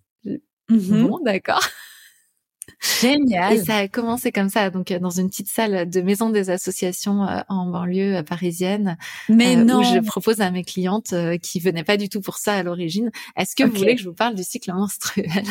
[0.70, 1.06] Mm-hmm.
[1.06, 1.64] Bon, d'accord.
[3.00, 3.54] Génial.
[3.54, 6.50] Et ça a commencé comme ça, donc euh, dans une petite salle de maison des
[6.50, 8.98] associations euh, en banlieue euh, parisienne.
[9.28, 9.80] Mais non.
[9.80, 13.10] Où je propose à mes clientes qui venaient pas du tout pour ça à l'origine.
[13.36, 15.44] Est-ce que vous voulez que je vous parle du cycle menstruel?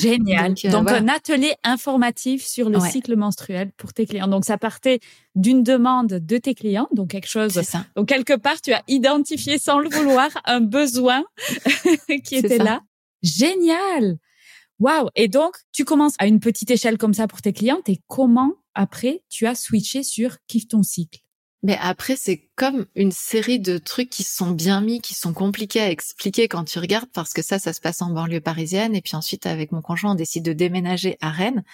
[0.00, 0.54] Génial.
[0.70, 4.26] Donc, un atelier informatif sur le cycle menstruel pour tes clients.
[4.26, 4.98] Donc ça partait
[5.34, 7.60] d'une demande de tes clients, donc quelque chose.
[7.62, 7.84] Ça.
[7.94, 11.22] Donc quelque part tu as identifié sans le vouloir un besoin
[12.24, 12.80] qui était là.
[13.22, 14.18] Génial.
[14.78, 18.00] Waouh Et donc, tu commences à une petite échelle comme ça pour tes clientes et
[18.06, 21.20] comment, après, tu as switché sur Kiffe ton cycle?
[21.64, 25.80] Mais après, c'est comme une série de trucs qui sont bien mis, qui sont compliqués
[25.80, 28.94] à expliquer quand tu regardes, parce que ça, ça se passe en banlieue parisienne.
[28.94, 31.64] Et puis ensuite, avec mon conjoint, on décide de déménager à Rennes.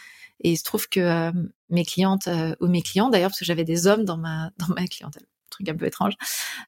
[0.40, 1.32] Et il se trouve que euh,
[1.68, 4.74] mes clientes, euh, ou mes clients d'ailleurs, parce que j'avais des hommes dans ma, dans
[4.74, 6.14] ma clientèle, truc un peu étrange.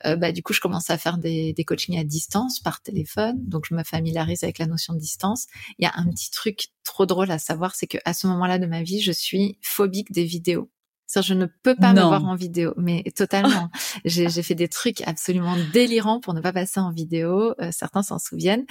[0.04, 3.36] Euh, bah, du coup, je commence à faire des, des coachings à distance par téléphone.
[3.38, 5.46] Donc, je me familiarise avec la notion de distance.
[5.78, 8.58] Il y a un petit truc trop drôle à savoir, c'est que à ce moment-là
[8.58, 10.70] de ma vie, je suis phobique des vidéos.
[11.14, 13.70] je ne peux pas me voir en vidéo, mais totalement.
[14.04, 17.54] j'ai fait des trucs absolument délirants pour ne pas passer en vidéo.
[17.60, 18.64] Euh, certains s'en souviennent.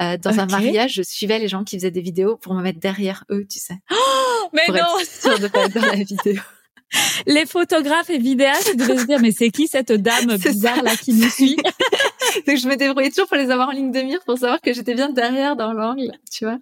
[0.00, 2.80] Euh, dans un mariage, je suivais les gens qui faisaient des vidéos pour me mettre
[2.80, 3.78] derrière eux, tu sais.
[3.90, 6.40] Oh, mais pour non être sûre de pas être dans la vidéo
[7.26, 11.12] les photographes et vidéastes devaient se dire mais c'est qui cette dame bizarre là qui
[11.12, 11.56] nous suit?
[12.46, 14.72] Donc je me débrouillais toujours pour les avoir en ligne de mire pour savoir que
[14.72, 16.58] j'étais bien derrière dans l'angle, tu vois.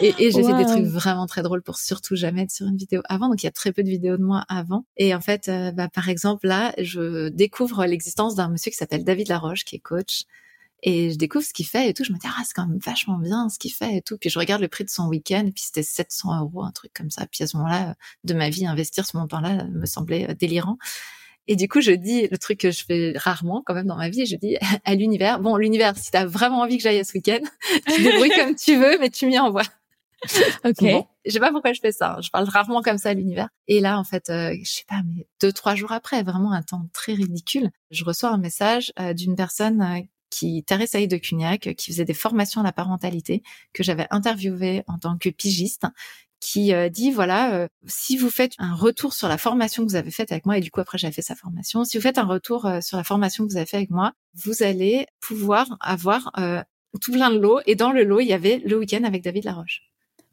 [0.00, 2.76] Et, et j'ai fait des trucs vraiment très drôles pour surtout jamais être sur une
[2.76, 3.28] vidéo avant.
[3.28, 4.84] Donc il y a très peu de vidéos de moi avant.
[4.96, 9.04] Et en fait, euh, bah, par exemple là, je découvre l'existence d'un monsieur qui s'appelle
[9.04, 10.24] David Laroche qui est coach
[10.82, 12.04] et je découvre ce qu'il fait et tout.
[12.04, 14.16] Je me dis, ah, c'est quand même vachement bien ce qu'il fait et tout.
[14.18, 17.10] Puis je regarde le prix de son week-end, puis c'était 700 euros, un truc comme
[17.10, 17.26] ça.
[17.26, 20.78] Puis à ce moment-là, de ma vie, investir ce montant-là me semblait euh, délirant.
[21.48, 24.10] Et du coup, je dis le truc que je fais rarement quand même dans ma
[24.10, 27.14] vie, je dis à l'univers, bon, l'univers, si t'as vraiment envie que j'aille à ce
[27.14, 27.40] week-end,
[27.94, 29.64] tu débrouilles comme tu veux, mais tu m'y envoies.
[30.64, 30.80] ok.
[30.80, 32.14] Bon, je sais pas pourquoi je fais ça.
[32.14, 32.20] Hein.
[32.22, 33.48] Je parle rarement comme ça à l'univers.
[33.66, 36.62] Et là, en fait, euh, je sais pas, mais deux trois jours après, vraiment un
[36.62, 41.74] temps très ridicule, je reçois un message euh, d'une personne euh, qui Thérèse de Cugnac,
[41.76, 45.86] qui faisait des formations à la parentalité, que j'avais interviewé en tant que pigiste,
[46.40, 49.96] qui euh, dit voilà euh, si vous faites un retour sur la formation que vous
[49.96, 52.18] avez faite avec moi et du coup après j'ai fait sa formation si vous faites
[52.18, 55.76] un retour euh, sur la formation que vous avez fait avec moi vous allez pouvoir
[55.80, 56.32] avoir
[57.00, 59.44] tout plein de lots et dans le lot il y avait le week-end avec David
[59.44, 59.82] Laroche.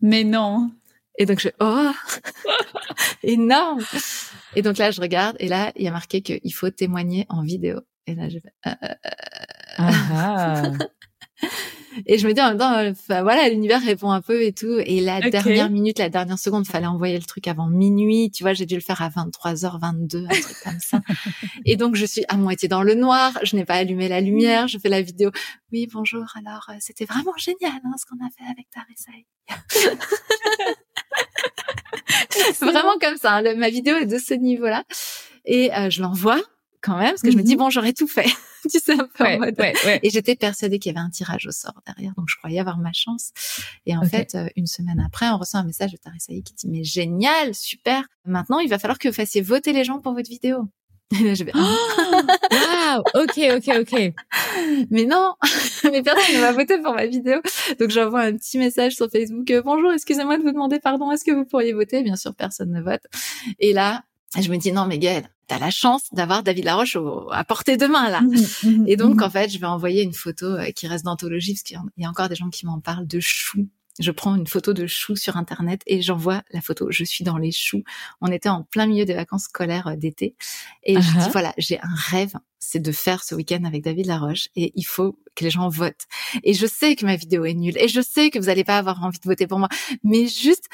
[0.01, 0.71] Mais non.
[1.17, 1.91] Et donc je oh
[3.23, 3.83] énorme.
[4.55, 7.41] Et donc là je regarde et là il y a marqué qu'il faut témoigner en
[7.41, 7.79] vidéo.
[8.05, 8.53] Et là je fais
[9.77, 10.63] ah,
[12.05, 14.77] et je me dis en même temps, enfin, voilà, l'univers répond un peu et tout.
[14.85, 18.31] Et la dernière minute, la dernière seconde, fallait envoyer le truc avant minuit.
[18.31, 20.99] Tu vois, j'ai dû le faire à 23h22, un truc comme ça.
[21.65, 23.37] et donc, je suis à moitié dans le noir.
[23.43, 24.67] Je n'ai pas allumé la lumière.
[24.67, 25.31] Je fais la vidéo.
[25.71, 26.25] Oui, bonjour.
[26.35, 29.11] Alors, euh, c'était vraiment génial, hein, ce qu'on a fait avec Tarissa.
[32.61, 33.35] vraiment comme ça.
[33.35, 33.55] Hein.
[33.55, 34.83] ma vidéo est de ce niveau-là.
[35.45, 36.41] Et euh, je l'envoie
[36.85, 38.29] quand même, parce que je me dis, bon, j'aurais tout fait.
[38.71, 39.55] tu sais, un peu en mode.
[40.03, 42.77] Et j'étais persuadée qu'il y avait un tirage au sort derrière, donc je croyais avoir
[42.77, 43.31] ma chance.
[43.85, 46.67] Et en fait, euh, une semaine après, on reçoit un message de Tarisaï qui dit,
[46.69, 48.05] mais génial, super.
[48.25, 50.67] Maintenant, il va falloir que vous fassiez voter les gens pour votre vidéo.
[51.19, 54.13] Et là, je vais, oh, ok, ok, ok.
[54.89, 55.35] Mais non,
[55.83, 57.41] mais personne ne va voter pour ma vidéo.
[57.79, 59.49] Donc j'envoie un petit message sur Facebook.
[59.51, 61.11] Euh, Bonjour, excusez-moi de vous demander pardon.
[61.11, 62.01] Est-ce que vous pourriez voter?
[62.01, 63.03] Bien sûr, personne ne vote.
[63.59, 64.03] Et là,
[64.39, 66.97] je me dis non, mais Gaëlle, t'as la chance d'avoir David Laroche
[67.31, 68.21] à portée de main là.
[68.21, 69.23] Mmh, mmh, et donc mmh.
[69.23, 72.09] en fait, je vais envoyer une photo euh, qui reste d'anthologie parce qu'il y a
[72.09, 73.67] encore des gens qui m'en parlent de chou
[73.99, 76.91] je prends une photo de choux sur internet et j'envoie la photo.
[76.91, 77.83] Je suis dans les choux.
[78.21, 80.35] On était en plein milieu des vacances scolaires euh, d'été
[80.83, 81.31] et je dis uh-huh.
[81.31, 85.17] voilà, j'ai un rêve, c'est de faire ce week-end avec David Laroche et il faut
[85.35, 86.07] que les gens votent.
[86.43, 88.77] Et je sais que ma vidéo est nulle et je sais que vous n'allez pas
[88.77, 89.69] avoir envie de voter pour moi,
[90.03, 90.65] mais juste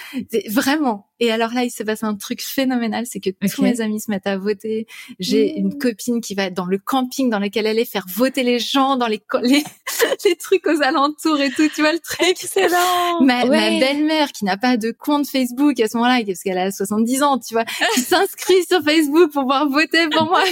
[0.49, 1.07] vraiment.
[1.19, 4.09] Et alors là, il se passe un truc phénoménal, c'est que tous mes amis se
[4.09, 4.87] mettent à voter.
[5.19, 8.43] J'ai une copine qui va être dans le camping dans lequel elle est faire voter
[8.43, 9.63] les gens dans les les,
[10.25, 12.21] les trucs aux alentours et tout, tu vois le truc.
[12.21, 13.21] Excellent.
[13.21, 16.71] Ma, ma belle-mère qui n'a pas de compte Facebook à ce moment-là, parce qu'elle a
[16.71, 20.43] 70 ans, tu vois, qui s'inscrit sur Facebook pour pouvoir voter pour moi.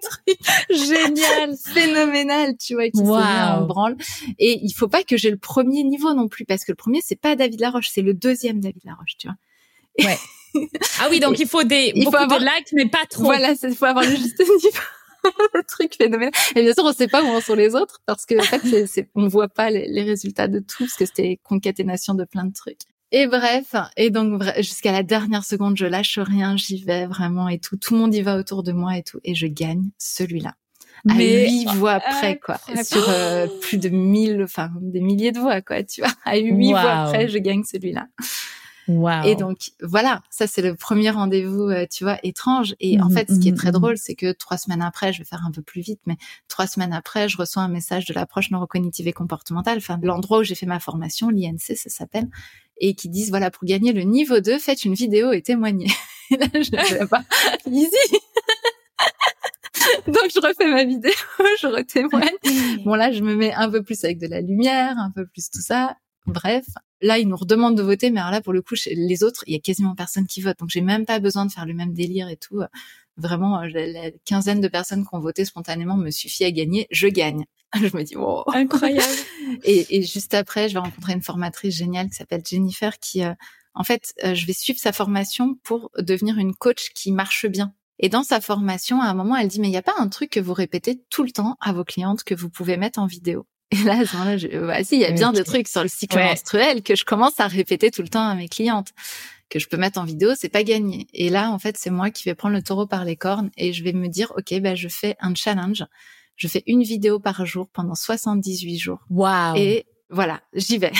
[0.00, 0.38] truc
[0.70, 3.16] génial, phénoménal, tu vois, qui wow.
[3.16, 3.96] en branle.
[4.38, 7.00] Et il faut pas que j'ai le premier niveau non plus, parce que le premier,
[7.04, 9.36] c'est pas David Laroche, c'est le deuxième David Laroche, tu vois.
[10.06, 10.18] Ouais.
[11.00, 13.24] ah oui, donc il faut des, il beaucoup faut avoir, de likes, mais pas trop.
[13.24, 14.78] Voilà, il faut avoir le juste niveau.
[15.54, 16.32] le truc phénoménal.
[16.56, 18.86] Et bien sûr, on sait pas où en sont les autres parce que en fait,
[18.86, 22.44] c'est, on voit pas les, les, résultats de tout parce que c'était concaténation de plein
[22.44, 22.80] de trucs.
[23.14, 27.58] Et bref, et donc jusqu'à la dernière seconde, je lâche rien, j'y vais vraiment et
[27.58, 27.76] tout.
[27.76, 30.54] Tout le monde y va autour de moi et tout, et je gagne celui-là.
[31.08, 32.58] À huit voix près, quoi.
[32.82, 35.82] Sur euh, plus de mille, enfin des milliers de voix, quoi.
[35.82, 38.06] Tu vois, à huit voix près, je gagne celui-là.
[38.88, 39.24] Wow.
[39.24, 42.74] Et donc voilà, ça c'est le premier rendez-vous, euh, tu vois, étrange.
[42.80, 45.12] Et en mmh fait, ce qui est mmh très drôle, c'est que trois semaines après,
[45.12, 46.16] je vais faire un peu plus vite, mais
[46.48, 50.42] trois semaines après, je reçois un message de l'approche neurocognitive et comportementale, enfin l'endroit où
[50.42, 52.28] j'ai fait ma formation, l'INC, ça s'appelle,
[52.78, 55.90] et qui disent voilà pour gagner le niveau 2, faites une vidéo et témoignez.
[56.30, 57.24] Et là, je ne sais pas,
[57.66, 57.90] easy.
[60.06, 61.12] Donc je refais ma vidéo,
[61.60, 62.84] je retémoigne.
[62.84, 65.50] Bon là, je me mets un peu plus avec de la lumière, un peu plus
[65.50, 65.96] tout ça.
[66.26, 66.64] Bref,
[67.00, 69.54] là, ils nous redemandent de voter, mais alors là, pour le coup, les autres, il
[69.54, 70.58] y a quasiment personne qui vote.
[70.58, 72.60] Donc, j'ai même pas besoin de faire le même délire et tout.
[73.16, 76.86] Vraiment, la quinzaine de personnes qui ont voté spontanément me suffit à gagner.
[76.90, 77.44] Je gagne.
[77.74, 78.44] Je me dis, wow.
[78.48, 79.06] Incroyable.
[79.64, 83.32] et, et, juste après, je vais rencontrer une formatrice géniale qui s'appelle Jennifer qui, euh,
[83.74, 87.74] en fait, euh, je vais suivre sa formation pour devenir une coach qui marche bien.
[87.98, 90.08] Et dans sa formation, à un moment, elle dit, mais il n'y a pas un
[90.08, 93.06] truc que vous répétez tout le temps à vos clientes que vous pouvez mettre en
[93.06, 93.46] vidéo?
[93.72, 95.82] Et là, à ce moment-là, je, bah, si, il y a bien des trucs sur
[95.82, 98.88] le cycle menstruel que je commence à répéter tout le temps à mes clientes,
[99.48, 101.06] que je peux mettre en vidéo, c'est pas gagné.
[101.14, 103.72] Et là, en fait, c'est moi qui vais prendre le taureau par les cornes et
[103.72, 105.84] je vais me dire, OK, ben, je fais un challenge.
[106.36, 109.00] Je fais une vidéo par jour pendant 78 jours.
[109.10, 109.56] Waouh.
[109.56, 110.92] Et voilà, j'y vais.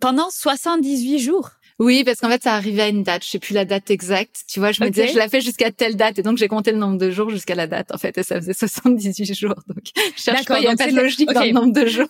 [0.00, 1.50] pendant 78 jours?
[1.80, 3.24] Oui, parce qu'en fait, ça arrivait à une date.
[3.24, 4.42] Je sais plus la date exacte.
[4.46, 6.18] Tu vois, je me disais, je la fais jusqu'à telle date.
[6.18, 8.18] Et donc, j'ai compté le nombre de jours jusqu'à la date, en fait.
[8.18, 9.54] Et ça faisait 78 jours.
[9.66, 9.78] Donc,
[10.14, 12.06] je cherche pas, il a pas de logique dans le nombre de jours.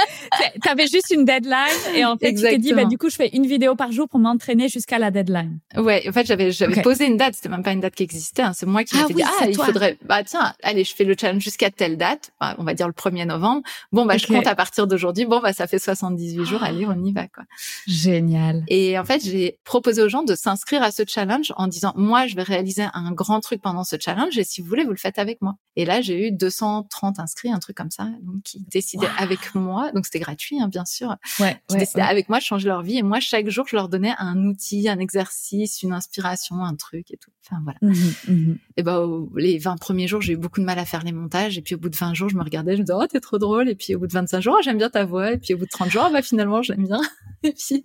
[0.62, 1.54] T'avais juste une deadline.
[1.94, 4.08] Et en fait, tu t'es dit, bah, du coup, je fais une vidéo par jour
[4.08, 5.58] pour m'entraîner jusqu'à la deadline.
[5.76, 6.02] Ouais.
[6.08, 7.34] En fait, j'avais, j'avais posé une date.
[7.34, 8.40] C'était même pas une date qui existait.
[8.40, 8.52] Hein.
[8.54, 11.42] C'est moi qui ah, dit, ah, il faudrait, bah, tiens, allez, je fais le challenge
[11.42, 12.30] jusqu'à telle date.
[12.40, 13.60] Bah, on va dire le 1er novembre.
[13.92, 15.26] Bon, bah, je compte à partir d'aujourd'hui.
[15.26, 16.62] Bon, bah, ça fait 78 jours.
[16.62, 17.44] Allez, on y va, quoi.
[17.86, 18.64] Génial.
[18.68, 22.26] Et en fait, j'ai proposé aux gens de s'inscrire à ce challenge en disant moi
[22.26, 24.96] je vais réaliser un grand truc pendant ce challenge et si vous voulez vous le
[24.96, 25.56] faites avec moi.
[25.76, 29.90] Et là j'ai eu 230 inscrits, un truc comme ça, donc qui décidaient avec moi,
[29.92, 32.98] donc c'était gratuit hein, bien sûr, ouais, qui décidaient avec moi de changer leur vie
[32.98, 37.10] et moi chaque jour je leur donnais un outil, un exercice, une inspiration, un truc
[37.10, 37.30] et tout.
[37.44, 37.78] Enfin voilà.
[37.82, 41.02] Mmh mmh et ben les 20 premiers jours j'ai eu beaucoup de mal à faire
[41.02, 42.96] les montages et puis au bout de 20 jours je me regardais, je me disais
[42.96, 43.68] oh t'es trop drôle.
[43.68, 45.32] Et puis au bout de 25 jours oh, j'aime bien ta voix.
[45.32, 47.00] Et puis au bout de 30 jours oh, bah finalement j'aime bien.
[47.42, 47.82] Et puis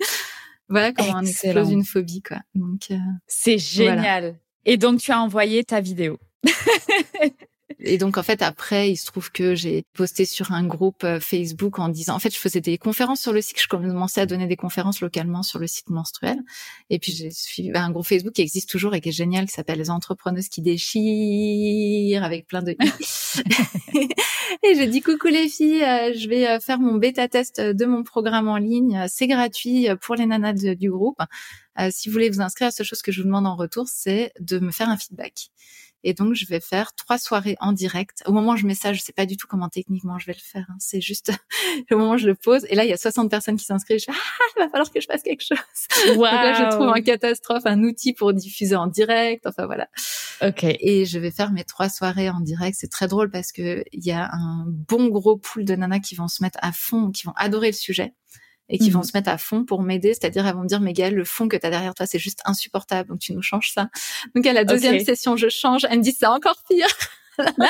[0.69, 2.37] voilà comment on explose une phobie, quoi.
[2.53, 2.97] Donc, euh,
[3.27, 4.39] c'est génial.
[4.65, 6.19] Et donc, tu as envoyé ta vidéo.
[7.79, 11.19] Et donc en fait après, il se trouve que j'ai posté sur un groupe euh,
[11.19, 14.25] Facebook en disant, en fait, je faisais des conférences sur le site, je commençais à
[14.25, 16.39] donner des conférences localement sur le site menstruel.
[16.89, 19.45] Et puis j'ai suivi bah, un groupe Facebook qui existe toujours et qui est génial,
[19.45, 22.75] qui s'appelle les entrepreneuses qui déchirent avec plein de
[24.63, 27.85] et j'ai dit coucou les filles, euh, je vais euh, faire mon bêta test de
[27.85, 31.19] mon programme en ligne, c'est gratuit pour les nanas du groupe.
[31.89, 34.31] si vous voulez vous inscrire, la seule chose que je vous demande en retour, c'est
[34.39, 35.49] de me faire un feedback.
[36.05, 38.21] Et donc, je vais faire trois soirées en direct.
[38.27, 40.33] Au moment où je mets ça, je sais pas du tout comment techniquement je vais
[40.33, 40.67] le faire.
[40.69, 40.75] Hein.
[40.77, 41.31] C'est juste
[41.91, 42.63] au moment où je le pose.
[42.69, 43.97] Et là, il y a 60 personnes qui s'inscrivent.
[43.97, 45.57] Je fais, ah, il va falloir que je fasse quelque chose.
[46.07, 49.47] donc là, je trouve en catastrophe un outil pour diffuser en direct.
[49.47, 49.89] Enfin, voilà.
[50.43, 50.63] OK.
[50.63, 52.77] Et je vais faire mes trois soirées en direct.
[52.79, 56.13] C'est très drôle parce que il y a un bon gros pool de nanas qui
[56.13, 58.13] vont se mettre à fond, qui vont adorer le sujet
[58.69, 59.05] et qui vont mhm.
[59.05, 60.13] se mettre à fond pour m'aider.
[60.13, 62.19] C'est-à-dire, elles vont me dire, mais Gaëlle, le fond que tu as derrière toi, c'est
[62.19, 63.09] juste insupportable.
[63.09, 63.89] Donc, tu nous changes ça.
[64.33, 65.85] Donc, à la deuxième session, je change.
[65.89, 66.87] Elle me dit, c'est encore pire.
[67.37, 67.67] Ah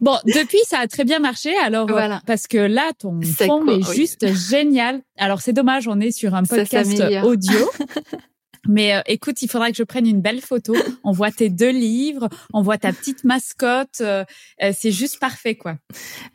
[0.00, 1.56] bon, depuis, ça a très bien marché.
[1.56, 2.22] Alors, voilà.
[2.26, 5.02] parce que là, ton fond est juste génial.
[5.16, 6.92] Alors, c'est dommage, on est sur un podcast
[7.24, 7.70] audio.
[8.68, 10.76] Mais euh, écoute, il faudra que je prenne une belle photo.
[11.02, 14.02] On voit tes deux livres, on voit ta petite mascotte.
[14.02, 14.24] Euh,
[14.62, 15.78] euh, c'est juste parfait, quoi.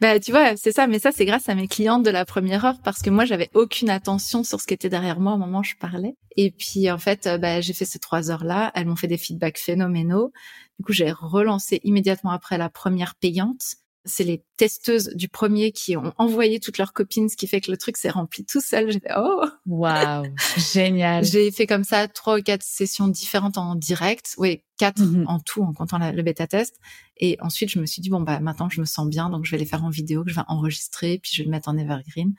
[0.01, 0.87] Bah, tu vois, c'est ça.
[0.87, 3.49] Mais ça, c'est grâce à mes clientes de la première heure parce que moi, j'avais
[3.53, 6.15] aucune attention sur ce qui était derrière moi au moment où je parlais.
[6.35, 8.71] Et puis, en fait, bah, j'ai fait ces trois heures-là.
[8.73, 10.33] Elles m'ont fait des feedbacks phénoménaux.
[10.79, 15.95] Du coup, j'ai relancé immédiatement après la première payante c'est les testeuses du premier qui
[15.95, 18.91] ont envoyé toutes leurs copines, ce qui fait que le truc s'est rempli tout seul.
[18.91, 20.25] J'ai fait oh waouh
[20.73, 21.23] génial.
[21.31, 25.25] J'ai fait comme ça trois ou quatre sessions différentes en direct, oui quatre mhm.
[25.27, 26.79] en tout en comptant le bêta test.
[27.17, 29.51] Et ensuite je me suis dit bon bah maintenant je me sens bien donc je
[29.51, 31.77] vais les faire en vidéo que je vais enregistrer puis je vais le mettre en
[31.77, 32.33] evergreen.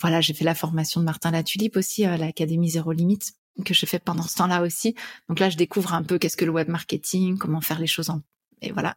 [0.00, 3.86] Voilà j'ai fait la formation de Martin Latulipe aussi à l'Académie Zéro Limite que j'ai
[3.86, 4.94] fait pendant ce temps-là aussi.
[5.28, 8.08] Donc là je découvre un peu qu'est-ce que le web marketing, comment faire les choses
[8.08, 8.22] en
[8.62, 8.94] et voilà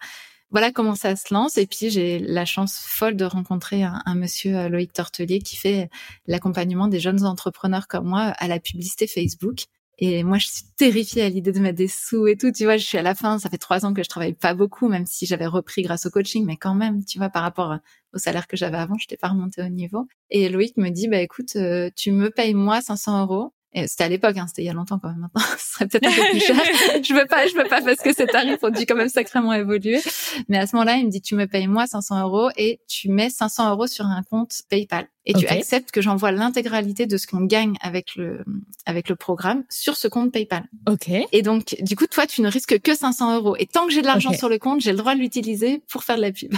[0.52, 1.58] voilà comment ça se lance.
[1.58, 5.90] Et puis j'ai la chance folle de rencontrer un, monsieur euh, Loïc Tortelier qui fait
[6.28, 9.66] l'accompagnement des jeunes entrepreneurs comme moi à la publicité Facebook.
[10.02, 12.54] Et moi, je suis terrifiée à l'idée de mettre des sous et tout.
[12.54, 13.38] Tu vois, je suis à la fin.
[13.38, 16.10] Ça fait trois ans que je travaille pas beaucoup, même si j'avais repris grâce au
[16.10, 17.76] coaching, mais quand même, tu vois, par rapport
[18.14, 20.08] au salaire que j'avais avant, je n'étais pas remontée au niveau.
[20.30, 24.10] Et Loïc me dit, bah écoute, euh, tu me payes moi 500 euros c'était à
[24.10, 25.20] l'époque, hein, c'était il y a longtemps quand même.
[25.20, 26.56] Maintenant, ce serait peut-être un peu plus cher.
[27.04, 29.54] je veux pas, je veux pas parce que ces tarifs ont dû quand même sacrément
[29.54, 30.02] évoluer.
[30.48, 33.10] Mais à ce moment-là, il me dit tu me payes moi 500 euros et tu
[33.10, 37.28] mets 500 euros sur un compte PayPal et tu acceptes que j'envoie l'intégralité de ce
[37.28, 38.44] qu'on gagne avec le
[38.86, 40.64] avec le programme sur ce compte PayPal.
[40.88, 41.10] Ok.
[41.32, 43.56] Et donc, du coup, toi, tu ne risques que 500 euros.
[43.60, 46.04] Et tant que j'ai de l'argent sur le compte, j'ai le droit de l'utiliser pour
[46.04, 46.54] faire de la pub.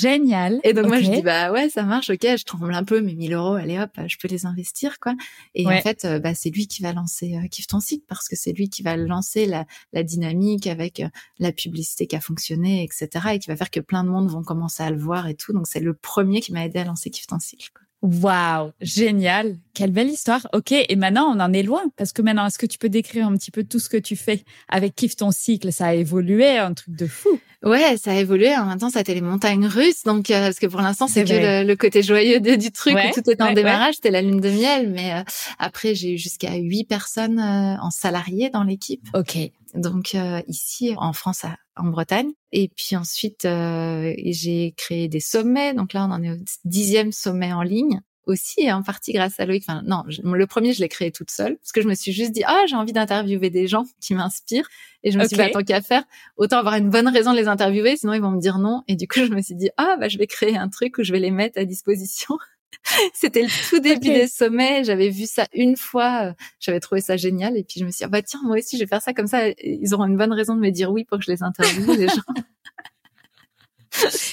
[0.00, 0.60] Génial.
[0.62, 3.14] Et donc moi je dis bah ouais ça marche ok je tremble un peu mais
[3.14, 5.14] 1000 euros allez hop je peux les investir quoi.
[5.54, 8.28] Et en fait euh, bah c'est lui qui va lancer euh, Kiffe ton site parce
[8.28, 12.20] que c'est lui qui va lancer la, la dynamique avec euh, la publicité qui a
[12.20, 15.28] fonctionné etc et qui va faire que plein de monde vont commencer à le voir
[15.28, 17.70] et tout donc c'est le premier qui m'a aidé à lancer Kiffe ton site.
[17.70, 17.86] Quoi.
[18.02, 19.56] Waouh, génial.
[19.74, 20.46] Quelle belle histoire.
[20.52, 23.26] OK, et maintenant on en est loin parce que maintenant est-ce que tu peux décrire
[23.26, 26.58] un petit peu tout ce que tu fais avec Kiffe ton cycle Ça a évolué,
[26.58, 27.40] un truc de fou.
[27.62, 28.54] Ouais, ça a évolué.
[28.56, 30.02] En même temps, ça a été les montagnes russes.
[30.04, 33.30] Donc, euh, parce que pour l'instant, c'est que le, côté joyeux du truc où tout
[33.30, 33.94] est en démarrage.
[33.96, 34.90] C'était la lune de miel.
[34.90, 35.22] Mais euh,
[35.58, 39.06] après, j'ai eu jusqu'à huit personnes euh, en salariés dans l'équipe.
[39.14, 39.38] OK.
[39.74, 40.16] Donc,
[40.46, 41.44] ici, en France,
[41.76, 42.30] en Bretagne.
[42.52, 45.74] Et puis ensuite, j'ai créé des sommets.
[45.74, 49.46] Donc là, on en est au dixième sommet en ligne aussi en partie grâce à
[49.46, 49.64] Loïc.
[49.66, 52.32] Enfin, non, le premier, je l'ai créé toute seule parce que je me suis juste
[52.32, 54.68] dit, ah, j'ai envie d'interviewer des gens qui m'inspirent.
[55.02, 56.02] Et je me suis dit, bah, tant qu'à faire,
[56.36, 58.82] autant avoir une bonne raison de les interviewer, sinon ils vont me dire non.
[58.88, 61.04] Et du coup, je me suis dit, ah, bah, je vais créer un truc où
[61.04, 62.36] je vais les mettre à disposition.
[63.14, 64.84] C'était le tout début des sommets.
[64.84, 66.26] J'avais vu ça une fois.
[66.26, 67.56] Euh, j'avais trouvé ça génial.
[67.56, 69.12] Et puis, je me suis dit, ah, bah, tiens, moi aussi, je vais faire ça
[69.12, 69.48] comme ça.
[69.62, 72.08] Ils auront une bonne raison de me dire oui pour que je les interviewe, les
[72.08, 72.22] gens.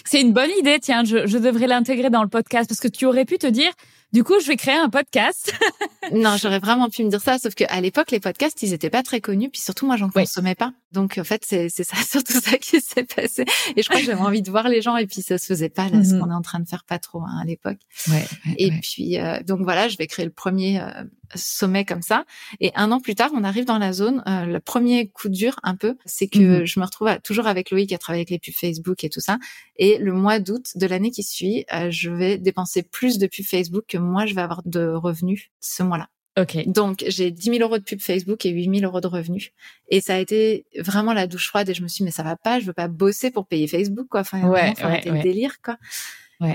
[0.05, 3.25] C'est une bonne idée, tiens, je, devrais l'intégrer dans le podcast parce que tu aurais
[3.25, 3.71] pu te dire,
[4.13, 5.53] du coup, je vais créer un podcast.
[6.13, 9.01] non, j'aurais vraiment pu me dire ça, sauf qu'à l'époque, les podcasts, ils étaient pas
[9.01, 10.71] très connus, puis surtout, moi, j'en consommais pas.
[10.91, 13.45] Donc, en fait, c'est ça, surtout ça qui s'est passé.
[13.75, 15.69] Et je crois que j'avais envie de voir les gens, et puis ça se faisait
[15.69, 16.21] pas là, ce mhm.
[16.21, 17.79] qu'on est en train de faire pas trop hein, à l'époque.
[18.09, 18.25] Ouais,
[18.57, 20.89] et puis, euh, donc voilà, je vais créer le premier euh,
[21.33, 22.25] sommet comme ça.
[22.59, 24.23] Et un an plus tard, on arrive dans la zone.
[24.27, 26.65] Euh, le premier coup dur, un peu, c'est que mhm.
[26.65, 29.21] je me retrouve toujours avec Loïc qui a travaillé avec les pubs Facebook et tout
[29.21, 29.39] ça.
[29.77, 33.85] Et le mois d'août de l'année qui suit, je vais dépenser plus de pubs Facebook
[33.87, 36.09] que moi, je vais avoir de revenus ce mois-là.
[36.39, 36.65] Ok.
[36.67, 39.51] Donc, j'ai 10 000 euros de pub Facebook et 8 000 euros de revenus.
[39.89, 42.23] Et ça a été vraiment la douche froide et je me suis dit, mais ça
[42.23, 44.21] va pas, je veux pas bosser pour payer Facebook, quoi.
[44.21, 45.77] Enfin, ouais, ça ouais, le délire, quoi.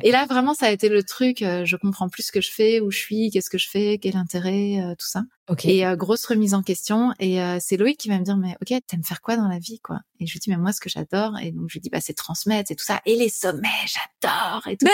[0.03, 1.43] Et là, vraiment, ça a été le truc.
[1.43, 3.99] Euh, je comprends plus ce que je fais, où je suis, qu'est-ce que je fais,
[3.99, 5.23] quel intérêt, euh, tout ça.
[5.49, 5.77] Okay.
[5.77, 7.13] Et euh, grosse remise en question.
[7.21, 9.81] Et c'est Loïc qui va me dire, mais ok, t'aimes faire quoi dans la vie,
[9.81, 10.01] quoi?
[10.21, 11.39] Et je lui dis, mais moi, ce que j'adore.
[11.39, 13.01] Et donc je lui dis, bah c'est transmettre, et tout ça.
[13.07, 14.87] Et les sommets, j'adore, et tout.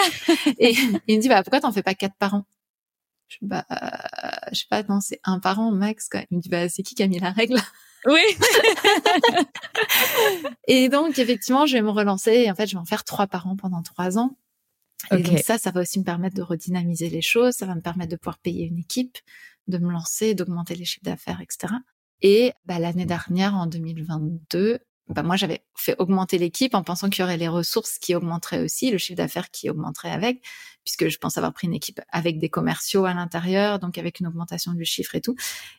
[0.59, 0.74] et
[1.09, 2.44] il me dit, bah pourquoi t'en fais pas quatre par an?
[3.28, 3.64] Je, bah,
[4.52, 6.09] je sais pas, non, c'est un par an max.
[6.09, 6.20] Quoi.
[6.30, 7.61] Il me dit, bah c'est qui qui a mis la règle?
[8.07, 8.20] Oui.
[10.68, 12.33] et donc, effectivement, je vais me relancer.
[12.33, 14.37] Et en fait, je vais en faire trois par an pendant trois ans.
[15.11, 17.80] Et donc ça, ça va aussi me permettre de redynamiser les choses, ça va me
[17.83, 19.18] permettre de pouvoir payer une équipe,
[19.68, 21.74] de me lancer, d'augmenter les chiffres d'affaires, etc.
[22.22, 27.20] Et bah, l'année dernière, en 2022, bah, moi, j'avais fait augmenter l'équipe en pensant qu'il
[27.20, 30.42] y aurait les ressources qui augmenteraient aussi, le chiffre d'affaires qui augmenterait avec,
[30.83, 34.26] puisque je pense avoir pris une équipe avec des commerciaux à l'intérieur, donc avec une
[34.26, 35.35] augmentation du chiffre et tout.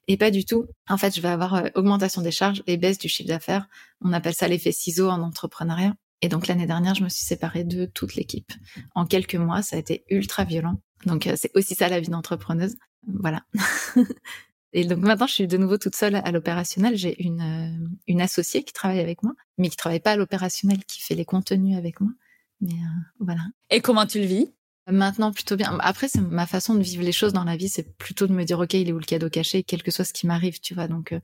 [0.07, 0.67] Et pas du tout.
[0.87, 3.67] En fait, je vais avoir euh, augmentation des charges et baisse du chiffre d'affaires.
[4.01, 5.95] On appelle ça l'effet ciseau en entrepreneuriat.
[6.25, 8.51] Et donc l'année dernière, je me suis séparée de toute l'équipe.
[8.95, 10.81] En quelques mois, ça a été ultra violent.
[11.05, 12.77] Donc euh, c'est aussi ça la vie d'entrepreneuse.
[13.07, 13.43] Voilà.
[14.73, 16.97] Et donc maintenant, je suis de nouveau toute seule à l'opérationnel.
[16.97, 20.83] J'ai une, euh, une associée qui travaille avec moi, mais qui travaille pas à l'opérationnel,
[20.85, 22.11] qui fait les contenus avec moi.
[22.59, 23.41] Mais euh, voilà.
[23.69, 24.51] Et comment tu le vis?
[24.87, 25.77] Maintenant, plutôt bien.
[25.79, 28.43] Après, c'est ma façon de vivre les choses dans la vie, c'est plutôt de me
[28.45, 30.73] dire, OK, il est où le cadeau caché, quel que soit ce qui m'arrive, tu
[30.73, 30.87] vois.
[30.87, 31.19] Donc, euh,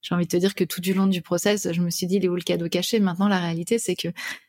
[0.00, 2.16] j'ai envie de te dire que tout du long du process, je me suis dit,
[2.16, 3.00] il est où le cadeau caché?
[3.00, 4.08] Maintenant, la réalité, c'est que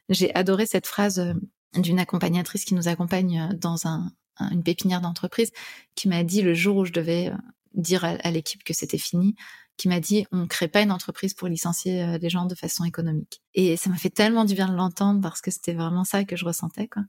[0.10, 1.36] j'ai adoré cette phrase
[1.76, 5.52] d'une accompagnatrice qui nous accompagne dans un, une pépinière d'entreprise,
[5.96, 7.32] qui m'a dit le jour où je devais
[7.74, 9.36] dire à, l'équipe que c'était fini,
[9.78, 12.84] qui m'a dit on crée pas une entreprise pour licencier euh, les gens de façon
[12.84, 13.42] économique.
[13.54, 16.36] Et ça m'a fait tellement du bien de l'entendre parce que c'était vraiment ça que
[16.36, 17.04] je ressentais quoi.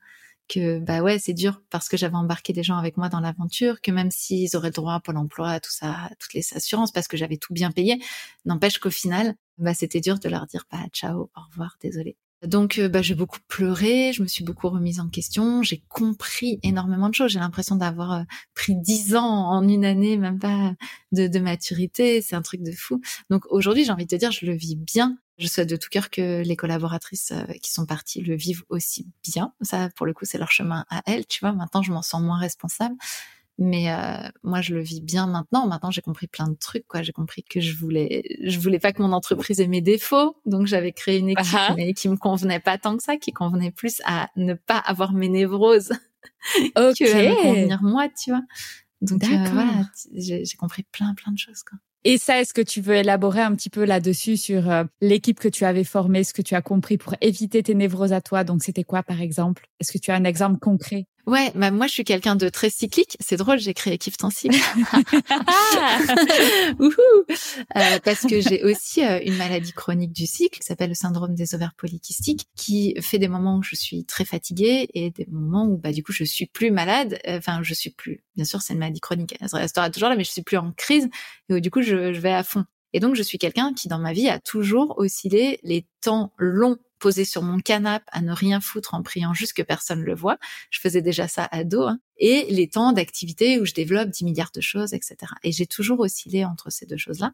[0.49, 3.83] Que bah ouais, c'est dur parce que j'avais embarqué des gens avec moi dans l'aventure,
[3.83, 7.19] que même s'ils auraient droit à Pôle emploi, tout ça, toutes les assurances parce que
[7.19, 8.03] j'avais tout bien payé,
[8.47, 12.17] n'empêche qu'au final, bah c'était dur de leur dire bah ciao, au revoir, désolé.
[12.47, 16.61] Donc, euh, bah, j'ai beaucoup pleuré, je me suis beaucoup remise en question, j'ai compris
[16.63, 17.33] énormément de choses.
[17.33, 18.23] J'ai l'impression d'avoir euh,
[18.55, 20.75] pris dix ans en une année, même pas
[21.11, 22.23] de, de maturité.
[22.23, 23.01] C'est un truc de fou.
[23.29, 25.19] Donc aujourd'hui, j'ai envie de te dire, je le vis bien.
[25.39, 29.09] Je souhaite de tout cœur que les collaboratrices euh, qui sont parties le vivent aussi
[29.25, 29.53] bien.
[29.63, 31.27] Ça, pour le coup, c'est leur chemin à elles.
[31.27, 32.95] Tu vois, maintenant, je m'en sens moins responsable.
[33.59, 35.67] Mais euh, moi, je le vis bien maintenant.
[35.67, 36.87] Maintenant, j'ai compris plein de trucs.
[36.87, 40.37] Quoi, j'ai compris que je voulais, je voulais pas que mon entreprise ait mes défauts.
[40.47, 43.33] Donc, j'avais créé une équipe uh mais qui me convenait pas tant que ça, qui
[43.33, 45.93] convenait plus à ne pas avoir mes névroses
[46.77, 47.05] okay.
[47.05, 48.43] que à me convenir moi, tu vois.
[49.01, 51.63] Donc euh, voilà, j'ai compris plein plein de choses.
[51.63, 51.79] Quoi.
[52.05, 55.49] Et ça, est-ce que tu veux élaborer un petit peu là-dessus sur euh, l'équipe que
[55.49, 58.45] tu avais formée, ce que tu as compris pour éviter tes névroses à toi?
[58.45, 59.67] Donc, c'était quoi, par exemple?
[59.81, 61.07] Est-ce que tu as un exemple concret?
[61.29, 63.19] Ouais, bah moi je suis quelqu'un de très cyclique.
[63.21, 64.57] C'est drôle, j'ai créé Équipe en cycle.
[67.77, 71.35] euh, parce que j'ai aussi euh, une maladie chronique du cycle qui s'appelle le syndrome
[71.35, 75.67] des ovaires polykystiques, qui fait des moments où je suis très fatiguée et des moments
[75.67, 77.19] où bah du coup je suis plus malade.
[77.29, 78.25] Enfin, je suis plus.
[78.35, 80.73] Bien sûr, c'est une maladie chronique, elle restera toujours là, mais je suis plus en
[80.73, 81.11] crise
[81.51, 82.65] et où, du coup je, je vais à fond.
[82.95, 86.79] Et donc je suis quelqu'un qui dans ma vie a toujours oscillé les temps longs
[86.99, 90.39] posée sur mon canapé à ne rien foutre en priant juste que personne le voit.
[90.71, 91.85] Je faisais déjà ça à dos.
[91.85, 91.99] Hein.
[92.19, 95.17] Et les temps d'activité où je développe 10 milliards de choses, etc.
[95.43, 97.33] Et j'ai toujours oscillé entre ces deux choses-là.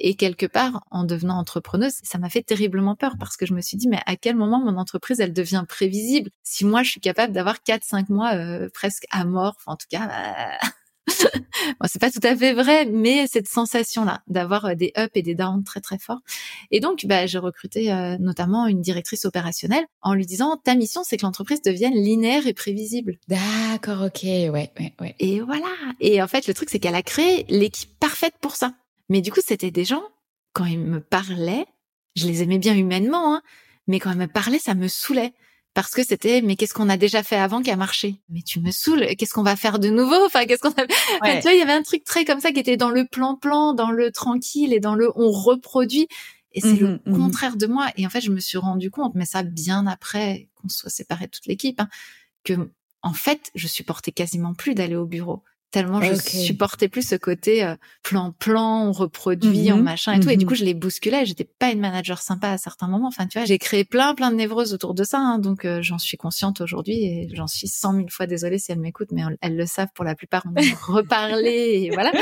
[0.00, 3.60] Et quelque part, en devenant entrepreneuse, ça m'a fait terriblement peur parce que je me
[3.60, 6.30] suis dit, mais à quel moment mon entreprise, elle devient prévisible?
[6.44, 9.88] Si moi, je suis capable d'avoir 4-5 mois euh, presque à mort, enfin, en tout
[9.90, 10.68] cas, bah,
[11.08, 15.22] bon, c'est pas tout à fait vrai, mais cette sensation-là d'avoir euh, des ups et
[15.22, 16.20] des downs très très forts.
[16.70, 21.02] Et donc, bah, j'ai recruté euh, notamment une directrice opérationnelle en lui disant ta mission,
[21.04, 23.18] c'est que l'entreprise devienne linéaire et prévisible.
[23.28, 25.14] D'accord, ok, ouais, ouais, ouais.
[25.18, 25.68] Et voilà.
[26.00, 28.74] Et en fait, le truc, c'est qu'elle a créé l'équipe parfaite pour ça.
[29.08, 30.02] Mais du coup, c'était des gens
[30.52, 31.66] quand ils me parlaient,
[32.16, 33.42] je les aimais bien humainement, hein,
[33.86, 35.32] mais quand ils me parlaient, ça me saoulait
[35.74, 38.16] parce que c'était mais qu'est-ce qu'on a déjà fait avant qui a marché?
[38.28, 40.24] Mais tu me saoules qu'est-ce qu'on va faire de nouveau?
[40.26, 42.60] Enfin qu'est-ce qu'on a tu vois il y avait un truc très comme ça qui
[42.60, 46.08] était dans le plan-plan dans le tranquille et dans le on reproduit.
[46.52, 47.88] Et c'est le mmh mmh contraire de moi.
[47.96, 51.28] Et en fait je me suis rendu compte mais ça bien après qu'on soit séparés
[51.28, 51.88] toute l'équipe hein,
[52.44, 52.70] que
[53.02, 57.64] en fait je supportais quasiment plus d'aller au bureau tellement je supportais plus ce côté
[57.64, 60.30] euh, plan plan on reproduit en mmh machin et tout.
[60.30, 61.26] Et du mmh coup je les bousculais.
[61.26, 63.08] J'étais pas une manager sympa à certains moments.
[63.08, 65.80] Enfin tu vois j'ai créé plein plein de névroses autour de ça hein, donc euh,
[65.82, 69.22] j'en suis consciente aujourd'hui et j'en suis cent mille fois désolée si elles m'écoutent mais
[69.40, 70.44] elles le savent pour la plupart.
[70.46, 72.12] On en reparler et voilà.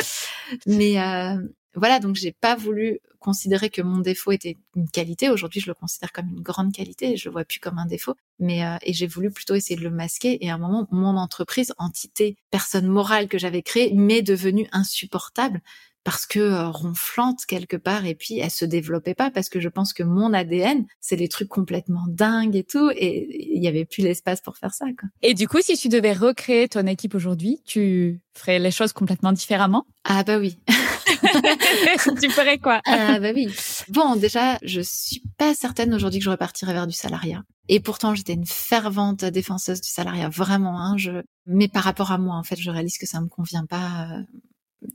[0.67, 1.37] Mais euh,
[1.77, 5.31] voilà, donc j'ai pas voulu considérer que mon défaut était une qualité.
[5.31, 8.15] Aujourd'hui, je le considère comme une grande qualité je le vois plus comme un défaut.
[8.39, 10.45] Mais euh, et j'ai voulu plutôt essayer de le masquer.
[10.45, 15.61] Et à un moment, mon entreprise, entité, personne morale que j'avais créée, m'est devenue insupportable
[16.07, 19.69] parce que euh, ronflante quelque part et puis elle se développait pas parce que je
[19.69, 23.85] pense que mon ADN c'est des trucs complètement dingues et tout et il y avait
[23.85, 25.09] plus l'espace pour faire ça quoi.
[25.23, 29.33] Et du coup si tu devais recréer ton équipe aujourd'hui, tu ferais les choses complètement
[29.33, 29.85] différemment?
[30.05, 30.61] Ah bah oui.
[32.21, 32.81] tu ferais quoi?
[32.87, 33.49] Ah bah oui.
[33.89, 37.43] Bon, déjà, je suis pas certaine aujourd'hui que je repartirais vers du salariat.
[37.69, 40.81] Et pourtant, j'étais une fervente défenseuse du salariat, vraiment.
[40.81, 41.23] Hein, je...
[41.47, 44.09] Mais par rapport à moi, en fait, je réalise que ça me convient pas.
[44.11, 44.23] Euh,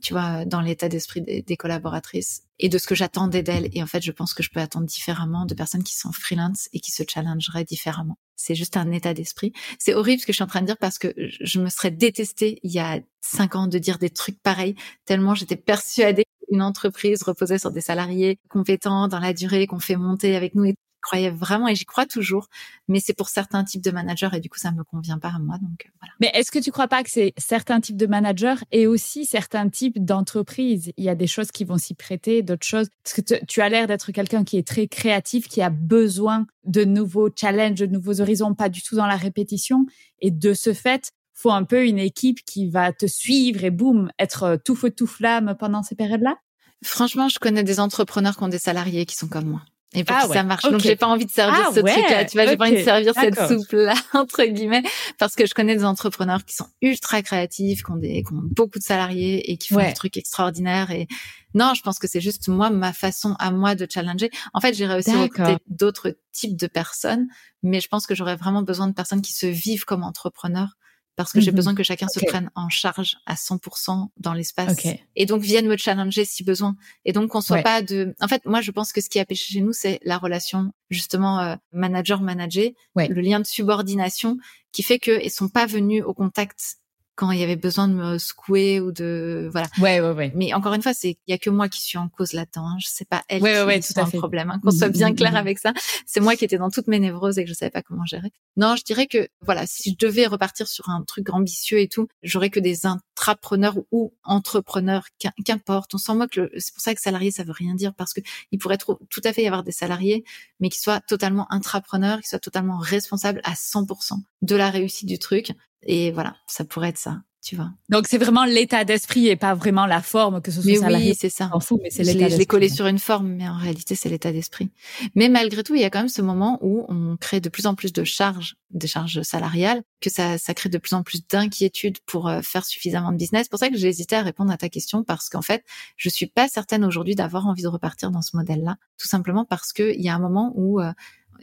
[0.00, 3.68] tu vois, dans l'état d'esprit des, des, collaboratrices et de ce que j'attendais d'elles.
[3.72, 6.68] Et en fait, je pense que je peux attendre différemment de personnes qui sont freelance
[6.72, 8.18] et qui se challengeraient différemment.
[8.36, 9.52] C'est juste un état d'esprit.
[9.78, 11.90] C'est horrible ce que je suis en train de dire parce que je me serais
[11.90, 14.74] détestée il y a cinq ans de dire des trucs pareils
[15.04, 19.96] tellement j'étais persuadée une entreprise reposait sur des salariés compétents dans la durée qu'on fait
[19.96, 22.48] monter avec nous et croyais vraiment et j'y crois toujours,
[22.88, 25.38] mais c'est pour certains types de managers et du coup ça me convient pas à
[25.38, 25.58] moi.
[25.58, 26.14] Donc euh, voilà.
[26.20, 29.68] Mais est-ce que tu crois pas que c'est certains types de managers et aussi certains
[29.68, 30.92] types d'entreprises?
[30.96, 32.88] Il y a des choses qui vont s'y prêter, d'autres choses.
[33.04, 36.84] Parce que tu as l'air d'être quelqu'un qui est très créatif, qui a besoin de
[36.84, 39.86] nouveaux challenges, de nouveaux horizons, pas du tout dans la répétition.
[40.20, 44.10] Et de ce fait, faut un peu une équipe qui va te suivre et boum,
[44.18, 46.36] être tout feu tout flamme pendant ces périodes-là?
[46.84, 49.62] Franchement, je connais des entrepreneurs qui ont des salariés qui sont comme moi.
[49.94, 50.62] Et pour ah que ça marche.
[50.62, 52.82] Donc j'ai pas envie de servir ah ce truc-là, tu vois, j'ai pas envie de
[52.82, 54.82] servir cette soupe-là entre guillemets,
[55.18, 58.40] parce que je connais des entrepreneurs qui sont ultra créatifs, qui ont des, qui ont
[58.42, 60.90] beaucoup de salariés et qui font des trucs extraordinaires.
[60.90, 61.08] Et
[61.54, 64.30] non, je pense que c'est juste moi ma façon à moi de challenger.
[64.54, 67.26] En fait, j'ai réussi à recruter d'autres types de personnes,
[67.62, 70.76] mais je pense que j'aurais vraiment besoin de personnes qui se vivent comme entrepreneurs
[71.16, 74.86] parce que j'ai mmh besoin que chacun se prenne en charge à 100% dans l'espace
[75.16, 78.44] et donc vienne me challenger si besoin et donc qu'on soit pas de en fait
[78.46, 81.56] moi je pense que ce qui a pêché chez nous c'est la relation justement euh,
[81.72, 84.38] manager manager le lien de subordination
[84.72, 86.78] qui fait que ils sont pas venus au contact
[87.22, 89.68] quand il y avait besoin de me secouer ou de voilà.
[89.80, 90.32] Ouais ouais ouais.
[90.34, 92.66] Mais encore une fois, c'est il y a que moi qui suis en cause là-dedans.
[92.66, 92.76] Hein.
[92.80, 94.50] Je sais pas elle ouais, qui ouais, tout un problème.
[94.50, 94.58] Hein.
[94.60, 95.72] Qu'on soit bien clair avec ça.
[96.04, 98.32] C'est moi qui étais dans toutes mes névroses et que je savais pas comment gérer.
[98.56, 102.08] Non, je dirais que voilà, si je devais repartir sur un truc ambitieux et tout,
[102.24, 105.04] j'aurais que des intrapreneurs ou entrepreneurs,
[105.44, 105.94] qu'importe.
[105.94, 106.40] On s'en moque.
[106.58, 108.20] C'est pour ça que salarié, ça veut rien dire parce que
[108.50, 110.24] il pourrait tout à fait y avoir des salariés,
[110.58, 115.20] mais qui soient totalement intrapreneurs, qui soient totalement responsables à 100% de la réussite du
[115.20, 115.52] truc.
[115.84, 117.70] Et voilà, ça pourrait être ça, tu vois.
[117.88, 121.10] Donc c'est vraiment l'état d'esprit et pas vraiment la forme que ce soit mais salarié.
[121.10, 121.50] Oui, c'est ça.
[121.52, 122.28] En fou, mais c'est l'état.
[122.28, 124.70] Je l'ai collé sur une forme, mais en réalité c'est l'état d'esprit.
[125.16, 127.66] Mais malgré tout, il y a quand même ce moment où on crée de plus
[127.66, 131.26] en plus de charges, des charges salariales, que ça, ça crée de plus en plus
[131.26, 133.44] d'inquiétude pour euh, faire suffisamment de business.
[133.44, 135.64] C'est pour ça que j'ai hésité à répondre à ta question parce qu'en fait,
[135.96, 139.72] je suis pas certaine aujourd'hui d'avoir envie de repartir dans ce modèle-là, tout simplement parce
[139.72, 140.92] que il y a un moment où euh,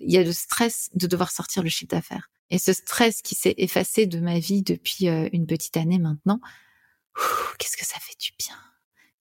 [0.01, 2.29] il y a le stress de devoir sortir le chiffre d'affaires.
[2.49, 6.39] Et ce stress qui s'est effacé de ma vie depuis euh, une petite année maintenant,
[7.57, 8.55] qu'est-ce que ça fait du bien.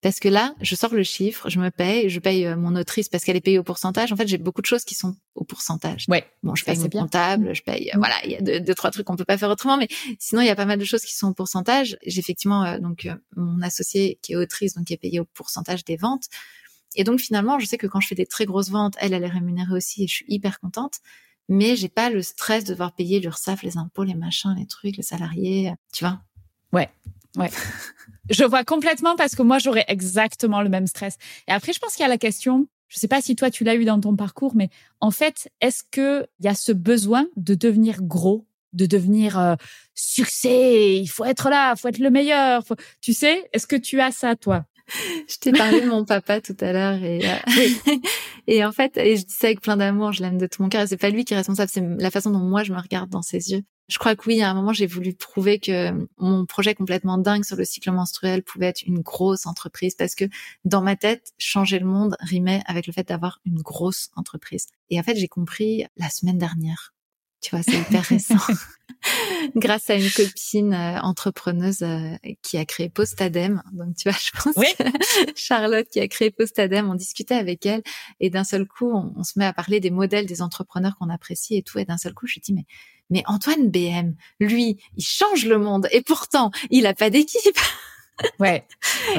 [0.01, 3.09] Parce que là, je sors le chiffre, je me paye, je paye euh, mon autrice
[3.09, 4.13] parce qu'elle est payée au pourcentage.
[4.13, 6.05] En fait, j'ai beaucoup de choses qui sont au pourcentage.
[6.07, 6.25] Ouais.
[6.41, 7.99] Bon, je paye mon comptable, je paye, euh, mm.
[7.99, 10.47] voilà, il y a deux, trois trucs qu'on peut pas faire autrement, mais sinon il
[10.47, 11.97] y a pas mal de choses qui sont au pourcentage.
[12.05, 15.97] J'ai effectivement donc mon associé qui est autrice, donc qui est payé au pourcentage des
[15.97, 16.29] ventes.
[16.95, 19.23] Et donc finalement, je sais que quand je fais des très grosses ventes, elle, elle
[19.23, 21.01] est rémunérée aussi et je suis hyper contente
[21.49, 24.95] mais j'ai pas le stress de devoir payer l'URSSAF, les impôts, les machins, les trucs,
[24.95, 26.21] les salariés, tu vois.
[26.71, 26.89] Ouais.
[27.35, 27.49] Ouais.
[28.29, 31.17] je vois complètement parce que moi j'aurais exactement le même stress.
[31.47, 33.63] Et après je pense qu'il y a la question, je sais pas si toi tu
[33.63, 34.69] l'as eu dans ton parcours mais
[35.01, 39.55] en fait, est-ce que il y a ce besoin de devenir gros de devenir euh,
[39.95, 42.63] succès, il faut être là, il faut être le meilleur.
[43.01, 44.65] Tu sais, est-ce que tu as ça toi?
[45.27, 47.95] Je t'ai parlé de mon papa tout à l'heure et euh,
[48.47, 50.69] et en fait et je dis ça avec plein d'amour, je l'aime de tout mon
[50.69, 50.87] cœur.
[50.87, 53.21] C'est pas lui qui est responsable, c'est la façon dont moi je me regarde dans
[53.21, 53.63] ses yeux.
[53.87, 57.43] Je crois que oui, à un moment j'ai voulu prouver que mon projet complètement dingue
[57.43, 60.25] sur le cycle menstruel pouvait être une grosse entreprise parce que
[60.63, 64.67] dans ma tête, changer le monde rimait avec le fait d'avoir une grosse entreprise.
[64.89, 66.93] Et en fait, j'ai compris la semaine dernière
[67.41, 68.35] tu vois, c'est hyper récent.
[69.55, 73.63] Grâce à une copine euh, entrepreneuse euh, qui a créé Postadem.
[73.71, 74.83] Donc, tu vois, je pense que
[75.35, 77.81] Charlotte qui a créé Postadem, on discutait avec elle
[78.19, 81.55] et d'un seul coup, on, se met à parler des modèles des entrepreneurs qu'on apprécie
[81.55, 81.79] et tout.
[81.79, 82.65] Et d'un seul coup, je dis, mais,
[83.09, 87.59] mais Antoine BM, lui, il change le monde et pourtant, il a pas d'équipe.
[88.39, 88.67] ouais.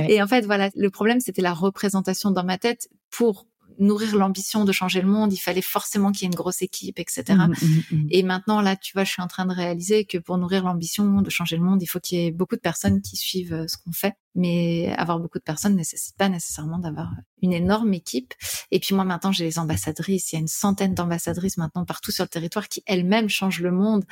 [0.09, 3.47] Et en fait, voilà, le problème, c'était la représentation dans ma tête pour
[3.81, 6.99] nourrir l'ambition de changer le monde, il fallait forcément qu'il y ait une grosse équipe,
[7.01, 7.25] etc.
[7.29, 8.07] Mmh, mmh, mmh.
[8.11, 11.23] Et maintenant, là, tu vois, je suis en train de réaliser que pour nourrir l'ambition
[11.23, 13.67] de changer le monde, il faut qu'il y ait beaucoup de personnes qui suivent euh,
[13.67, 14.15] ce qu'on fait.
[14.37, 17.11] Mais avoir beaucoup de personnes nécessite pas nécessairement d'avoir
[17.43, 18.33] une énorme équipe.
[18.71, 20.33] Et puis moi, maintenant, j'ai les ambassadrices.
[20.33, 23.73] Il y a une centaine d'ambassadrices maintenant partout sur le territoire qui elles-mêmes changent le
[23.73, 24.05] monde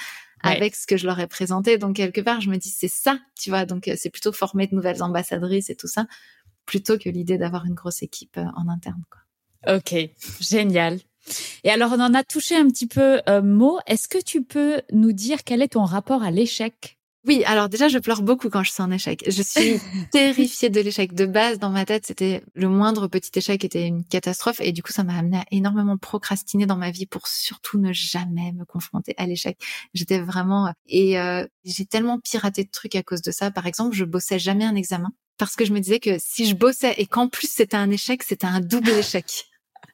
[0.42, 1.78] avec ce que je leur ai présenté.
[1.78, 3.64] Donc quelque part, je me dis c'est ça, tu vois.
[3.64, 6.06] Donc euh, c'est plutôt former de nouvelles ambassadrices et tout ça,
[6.66, 9.02] plutôt que l'idée d'avoir une grosse équipe euh, en interne.
[9.10, 9.20] Quoi.
[9.66, 9.94] Ok,
[10.40, 10.98] génial.
[11.64, 13.78] Et alors, on en a touché un petit peu euh, mot.
[13.86, 16.98] Est-ce que tu peux nous dire quel est ton rapport à l'échec?
[17.26, 19.22] Oui, alors déjà, je pleure beaucoup quand je suis en échec.
[19.26, 19.80] Je suis
[20.12, 21.12] terrifiée de l'échec.
[21.12, 24.60] De base, dans ma tête, c'était le moindre petit échec était une catastrophe.
[24.60, 27.92] Et du coup, ça m'a amené à énormément procrastiner dans ma vie pour surtout ne
[27.92, 29.58] jamais me confronter à l'échec.
[29.92, 30.72] J'étais vraiment...
[30.86, 33.50] Et euh, j'ai tellement piraté de trucs à cause de ça.
[33.50, 36.54] Par exemple, je bossais jamais un examen parce que je me disais que si je
[36.54, 39.47] bossais et qu'en plus c'était un échec, c'était un double échec.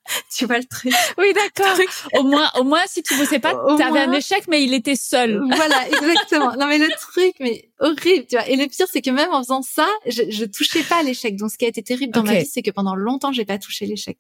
[0.35, 0.93] tu vois le truc?
[1.19, 1.77] Oui, d'accord.
[2.15, 4.97] Au moins, au moins, si tu bossais pas, tu avais un échec, mais il était
[4.97, 5.43] seul.
[5.55, 6.57] Voilà, exactement.
[6.57, 8.49] non, mais le truc, mais horrible, tu vois.
[8.49, 11.37] Et le pire, c'est que même en faisant ça, je, je touchais pas à l'échec.
[11.37, 13.59] Donc, ce qui a été terrible dans ma vie, c'est que pendant longtemps, j'ai pas
[13.59, 14.19] touché l'échec.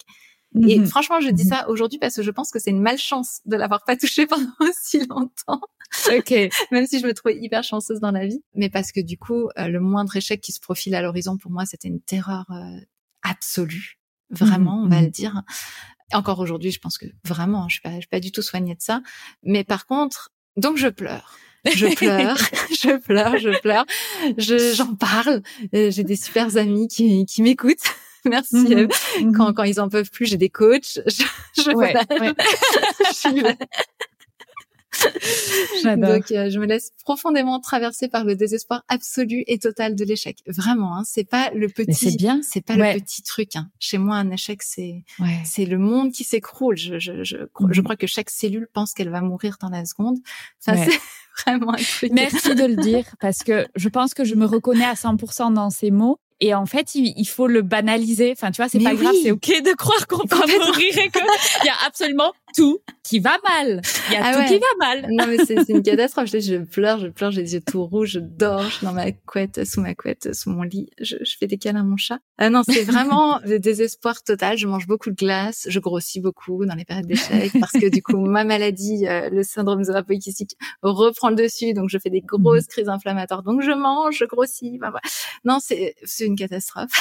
[0.68, 0.86] Et mhm.
[0.86, 1.50] franchement, je dis mhm.
[1.50, 4.52] ça aujourd'hui parce que je pense que c'est une malchance de l'avoir pas touché pendant
[4.60, 5.60] aussi longtemps.
[6.14, 6.32] Ok.
[6.70, 9.48] Même si je me trouvais hyper chanceuse dans la vie, mais parce que du coup,
[9.58, 12.80] euh, le moindre échec qui se profile à l'horizon pour moi, c'était une terreur euh,
[13.22, 13.98] absolue.
[14.30, 15.04] Vraiment, on va mhm.
[15.04, 15.42] le dire.
[16.12, 18.74] Encore aujourd'hui, je pense que vraiment, je suis pas, je suis pas du tout soignée
[18.74, 19.02] de ça.
[19.42, 21.38] Mais par contre, donc je pleure.
[21.64, 22.36] Je pleure,
[22.70, 23.86] je pleure, je pleure.
[24.36, 25.42] Je, j'en parle.
[25.74, 27.94] Euh, j'ai des super amis qui, qui m'écoutent.
[28.26, 28.56] Merci.
[28.56, 29.34] Mhm.
[29.34, 31.00] Quand, quand ils en peuvent plus, j'ai des coachs.
[31.06, 31.24] Je,
[31.62, 33.54] je, ouais, je
[35.84, 40.38] Donc, euh, je me laisse profondément traverser par le désespoir absolu et total de l'échec.
[40.46, 42.10] Vraiment, hein, c'est pas le petit.
[42.10, 42.40] C'est bien.
[42.42, 43.56] C'est pas le petit truc.
[43.56, 43.68] Hein.
[43.78, 45.04] Chez moi, un échec, c'est
[45.44, 46.76] c'est le monde qui s'écroule.
[46.76, 47.36] Je, je, je,
[47.70, 47.84] je, mhm.
[47.84, 50.18] crois que chaque cellule pense qu'elle va mourir dans la seconde.
[50.58, 51.00] Ça, c'est
[51.46, 52.12] vraiment un truc.
[52.12, 55.70] Merci de le dire parce que je pense que je me reconnais à 100% dans
[55.70, 56.18] ces mots.
[56.40, 58.32] Et en fait, il, faut le banaliser.
[58.32, 61.22] Enfin, tu vois, c'est pas grave, c'est ok de croire qu'on va mourir et qu'il
[61.64, 63.82] y a absolument tout qui va mal.
[64.08, 65.06] Il y a ah tout qui va mal.
[65.10, 66.28] Non, mais c'est une catastrophe.
[66.30, 68.92] Je, je, pleure, je pleure, j'ai les yeux tout rouges, je dors, je suis dans
[68.92, 70.88] ma couette, sous ma couette, sous mon lit.
[71.00, 72.18] Je, je fais des câlins à mon chat.
[72.38, 74.56] Ah non, c'est vraiment le désespoir total.
[74.56, 78.02] Je mange beaucoup de glace, je grossis beaucoup dans les périodes d'échec parce que du
[78.02, 81.74] coup, ma maladie, euh, le syndrome zoopoïkistique, reprend le dessus.
[81.74, 82.68] Donc, je fais des grosses mhm.
[82.68, 83.42] crises inflammatoires.
[83.42, 84.78] Donc, je mange, je grossis.
[84.78, 85.00] voilà.
[85.44, 86.92] Non, c'est une catastrophe.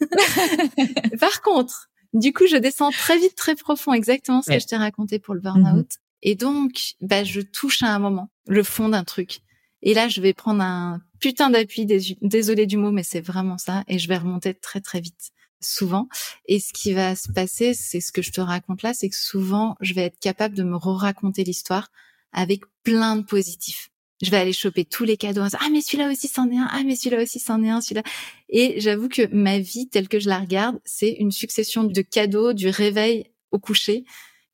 [1.20, 4.76] Par contre, du coup, je descends très vite, très profond, exactement ce que je t'ai
[4.76, 5.86] raconté pour le burn-out.
[5.86, 5.98] Mm-hmm.
[6.22, 9.40] Et donc, bah, je touche à un moment le fond d'un truc.
[9.82, 11.86] Et là, je vais prendre un putain d'appui,
[12.20, 16.08] désolé du mot, mais c'est vraiment ça, et je vais remonter très très vite, souvent.
[16.46, 19.16] Et ce qui va se passer, c'est ce que je te raconte là, c'est que
[19.16, 21.90] souvent, je vais être capable de me re-raconter l'histoire
[22.32, 23.91] avec plein de positifs
[24.22, 25.42] je vais aller choper tous les cadeaux.
[25.60, 26.68] Ah mais celui-là aussi c'en est un.
[26.70, 27.80] Ah mais celui-là aussi c'en est un.
[27.80, 28.02] Celui-là.
[28.48, 32.52] Et j'avoue que ma vie telle que je la regarde, c'est une succession de cadeaux
[32.52, 34.04] du réveil au coucher,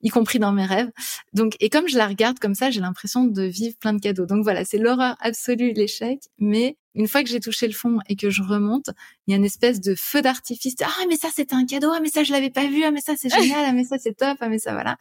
[0.01, 0.89] y compris dans mes rêves.
[1.33, 4.25] Donc et comme je la regarde comme ça, j'ai l'impression de vivre plein de cadeaux.
[4.25, 6.19] Donc voilà, c'est l'horreur absolue l'échec.
[6.39, 8.89] Mais une fois que j'ai touché le fond et que je remonte,
[9.27, 10.73] il y a une espèce de feu d'artifice.
[10.81, 11.91] Ah mais ça c'était un cadeau.
[11.93, 12.83] Ah mais ça je l'avais pas vu.
[12.83, 13.63] Ah mais ça c'est génial.
[13.67, 14.37] Ah mais ça c'est top.
[14.41, 14.97] Ah mais ça voilà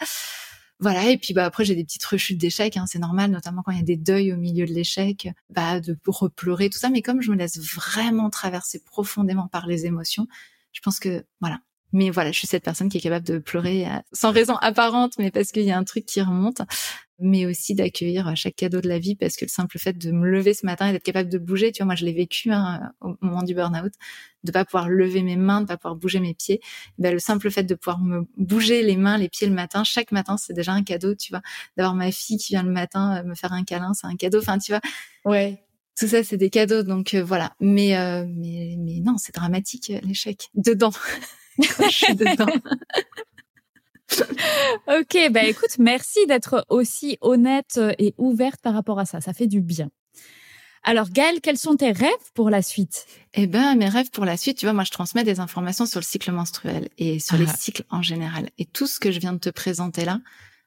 [0.81, 1.11] voilà.
[1.11, 3.79] Et puis bah après j'ai des petites rechutes d'échecs, hein, c'est normal, notamment quand il
[3.79, 6.91] y a des deuils au milieu de l'échec, bah de repleurer tout ça.
[6.91, 10.27] Mais comme je me laisse vraiment traverser profondément par les émotions,
[10.73, 11.61] je pense que voilà,
[11.93, 15.15] mais voilà, je suis cette personne qui est capable de pleurer euh, sans raison apparente,
[15.19, 16.61] mais parce qu'il y a un truc qui remonte,
[17.19, 20.29] mais aussi d'accueillir chaque cadeau de la vie, parce que le simple fait de me
[20.29, 22.93] lever ce matin et d'être capable de bouger, tu vois, moi je l'ai vécu hein,
[23.01, 23.93] au moment du burn-out,
[24.45, 26.61] de pas pouvoir lever mes mains, de pas pouvoir bouger mes pieds,
[26.99, 30.13] ben, le simple fait de pouvoir me bouger les mains, les pieds le matin, chaque
[30.13, 31.43] matin, c'est déjà un cadeau, tu vois,
[31.77, 34.39] d'avoir ma fille qui vient le matin euh, me faire un câlin, c'est un cadeau,
[34.39, 34.81] enfin tu vois.
[35.25, 35.63] Ouais.
[35.99, 37.55] Tout ça c'est des cadeaux donc euh, voilà.
[37.59, 37.97] Mais
[38.29, 40.49] mais mais non c'est dramatique l'échec.
[40.55, 40.93] Dedans.
[41.59, 42.47] Je suis dedans.
[44.89, 49.21] ok, bah écoute, merci d'être aussi honnête et ouverte par rapport à ça.
[49.21, 49.91] Ça fait du bien.
[50.83, 53.07] Alors Gaëlle, quels sont tes rêves pour la suite?
[53.35, 56.01] Eh ben, mes rêves pour la suite, tu vois, moi je transmets des informations sur
[56.01, 57.55] le cycle menstruel et sur les ah.
[57.55, 58.51] cycles en général.
[58.59, 60.21] Et tout ce que je viens de te présenter là,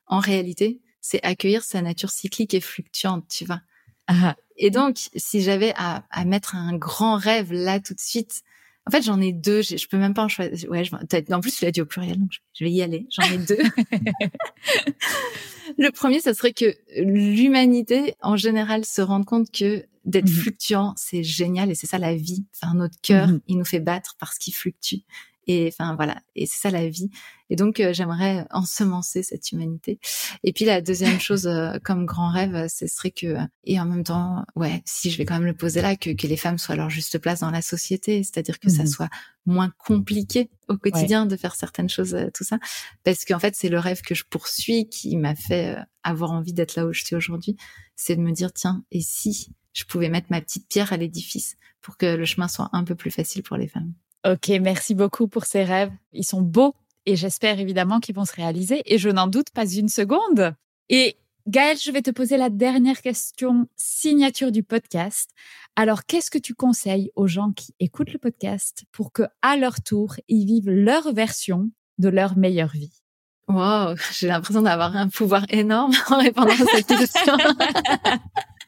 [0.05, 3.61] en réalité, c'est accueillir sa nature cyclique et fluctuante, tu vois.
[4.07, 4.35] Ah.
[4.57, 8.43] Et donc, si j'avais à, à mettre un grand rêve là tout de suite,
[8.87, 9.61] en fait, j'en ai deux.
[9.61, 10.69] Je, peux même pas en choisir.
[10.69, 10.95] Ouais, je,
[11.33, 13.07] en plus, tu l'as dit au pluriel, donc je vais y aller.
[13.11, 13.57] J'en ai deux.
[15.77, 20.93] le premier, ça serait que l'humanité, en général, se rende compte que d'être mmh fluctuant,
[20.97, 22.43] c'est génial et c'est ça la vie.
[22.55, 25.01] Enfin, notre cœur, mmh il nous fait battre parce qu'il fluctue.
[25.47, 27.09] Et enfin voilà, et c'est ça la vie.
[27.49, 29.99] Et donc euh, j'aimerais ensemencer cette humanité.
[30.43, 34.03] Et puis la deuxième chose euh, comme grand rêve, ce serait que et en même
[34.03, 36.73] temps, ouais, si je vais quand même le poser là, que, que les femmes soient
[36.73, 39.09] à leur juste place dans la société, c'est-à-dire que ça mmh soit
[39.45, 42.59] moins compliqué au quotidien de faire certaines choses, euh, tout ça,
[43.03, 46.75] parce qu'en fait c'est le rêve que je poursuis qui m'a fait avoir envie d'être
[46.75, 47.57] là où je suis aujourd'hui,
[47.95, 51.55] c'est de me dire tiens et si je pouvais mettre ma petite pierre à l'édifice
[51.81, 53.93] pour que le chemin soit un peu plus facile pour les femmes?
[54.27, 55.91] Ok, merci beaucoup pour ces rêves.
[56.13, 59.65] Ils sont beaux et j'espère évidemment qu'ils vont se réaliser et je n'en doute pas
[59.65, 60.53] une seconde.
[60.89, 61.17] Et
[61.47, 65.31] Gaëlle, je vais te poser la dernière question signature du podcast.
[65.75, 69.81] Alors, qu'est-ce que tu conseilles aux gens qui écoutent le podcast pour que, à leur
[69.81, 73.01] tour, ils vivent leur version de leur meilleure vie?
[73.47, 77.37] Wow, j'ai l'impression d'avoir un pouvoir énorme en répondant à cette question.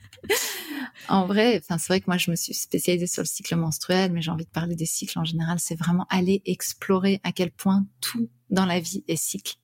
[1.10, 4.12] en vrai, enfin, c'est vrai que moi, je me suis spécialisée sur le cycle menstruel,
[4.12, 5.60] mais j'ai envie de parler des cycles en général.
[5.60, 9.56] C'est vraiment aller explorer à quel point tout dans la vie est cycle.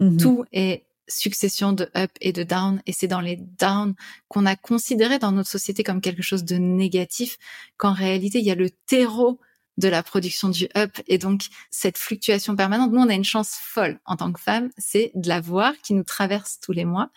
[0.00, 0.16] Mhm.
[0.18, 3.94] Tout est succession de up et de down et c'est dans les down
[4.28, 7.36] qu'on a considéré dans notre société comme quelque chose de négatif
[7.78, 9.40] qu'en réalité il y a le terreau
[9.76, 12.92] de la production du up et donc cette fluctuation permanente.
[12.92, 15.94] Nous, on a une chance folle en tant que femme, c'est de la voir qui
[15.94, 17.10] nous traverse tous les mois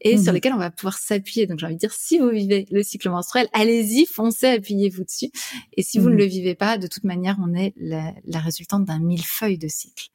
[0.00, 0.34] et sur mhm.
[0.34, 1.46] lesquels on va pouvoir s'appuyer.
[1.46, 5.30] Donc j'ai envie de dire, si vous vivez le cycle menstruel, allez-y, foncez, appuyez-vous dessus.
[5.76, 6.18] Et si vous ne mhm.
[6.18, 10.10] le vivez pas, de toute manière, on est la, la résultante d'un millefeuille de cycle.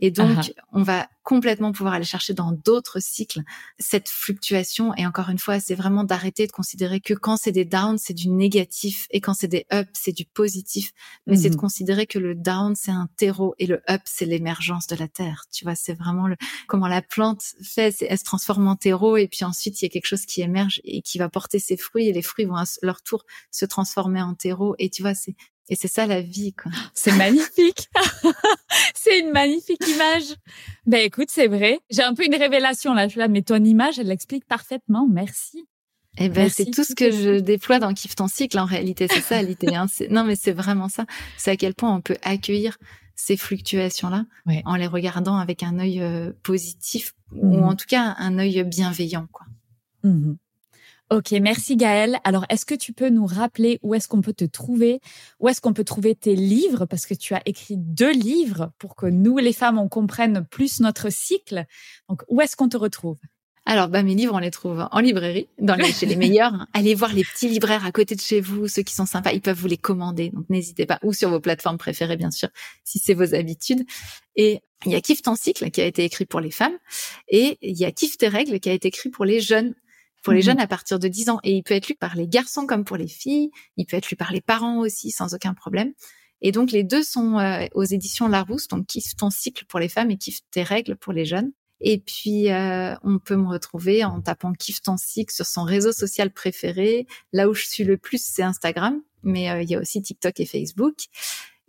[0.00, 3.42] Et donc, on va complètement pouvoir aller chercher dans d'autres cycles
[3.78, 4.94] cette fluctuation.
[4.94, 8.14] Et encore une fois, c'est vraiment d'arrêter de considérer que quand c'est des downs, c'est
[8.14, 10.92] du négatif et quand c'est des ups, c'est du positif.
[11.26, 14.24] Mais c'est de mmh considérer que le down, c'est un terreau et le up, c'est
[14.24, 15.44] l'émergence de la terre.
[15.52, 16.36] Tu vois, c'est vraiment le,
[16.66, 19.90] comment la plante fait, elle se transforme en terreau et puis ensuite il y a
[19.90, 22.64] quelque chose qui émerge et qui va porter ses fruits et les fruits vont à
[22.82, 24.76] leur tour se transformer en terreau.
[24.78, 25.34] Et tu vois, c'est
[25.68, 26.72] et c'est ça la vie, quoi.
[26.94, 27.88] C'est magnifique.
[28.94, 30.34] c'est une magnifique image.
[30.86, 31.78] Ben écoute, c'est vrai.
[31.90, 33.08] J'ai un peu une révélation là.
[33.08, 35.06] Je là, mais ton image, elle l'explique parfaitement.
[35.08, 35.66] Merci.
[36.18, 39.06] Eh ben, c'est tout ce que je déploie dans Kiffe ton cycle en réalité.
[39.08, 39.74] C'est ça l'idée.
[39.74, 39.86] Hein.
[40.10, 41.06] Non, mais c'est vraiment ça.
[41.36, 42.76] C'est à quel point on peut accueillir
[43.14, 44.24] ces fluctuations-là
[44.64, 48.64] en les regardant avec un œil euh, positif ou mmh en tout cas un œil
[48.64, 49.46] bienveillant, quoi.
[50.02, 50.34] Mmh
[51.10, 52.18] Ok, merci Gaëlle.
[52.24, 55.00] Alors, est-ce que tu peux nous rappeler où est-ce qu'on peut te trouver?
[55.40, 56.84] Où est-ce qu'on peut trouver tes livres?
[56.84, 60.80] Parce que tu as écrit deux livres pour que nous, les femmes, on comprenne plus
[60.80, 61.64] notre cycle.
[62.10, 63.16] Donc, où est-ce qu'on te retrouve?
[63.64, 66.66] Alors, bah, mes livres, on les trouve en librairie, dans les, chez les meilleurs.
[66.74, 69.40] Allez voir les petits libraires à côté de chez vous, ceux qui sont sympas, ils
[69.40, 70.28] peuvent vous les commander.
[70.28, 70.98] Donc, n'hésitez pas.
[71.02, 72.50] Ou sur vos plateformes préférées, bien sûr,
[72.84, 73.86] si c'est vos habitudes.
[74.36, 76.76] Et il y a Kiffe ton cycle qui a été écrit pour les femmes.
[77.28, 79.74] Et il y a Kiffe tes règles qui a été écrit pour les jeunes
[80.22, 81.40] pour les mmh jeunes à partir de 10 ans.
[81.44, 83.50] Et il peut être lu par les garçons comme pour les filles.
[83.76, 85.92] Il peut être lu par les parents aussi, sans aucun problème.
[86.40, 88.68] Et donc, les deux sont euh, aux éditions Larousse.
[88.68, 91.52] Donc, Kiffe ton cycle pour les femmes et Kiffe tes règles pour les jeunes.
[91.80, 95.92] Et puis, euh, on peut me retrouver en tapant Kiffe ton cycle sur son réseau
[95.92, 97.06] social préféré.
[97.32, 99.00] Là où je suis le plus, c'est Instagram.
[99.22, 100.94] Mais euh, il y a aussi TikTok et Facebook.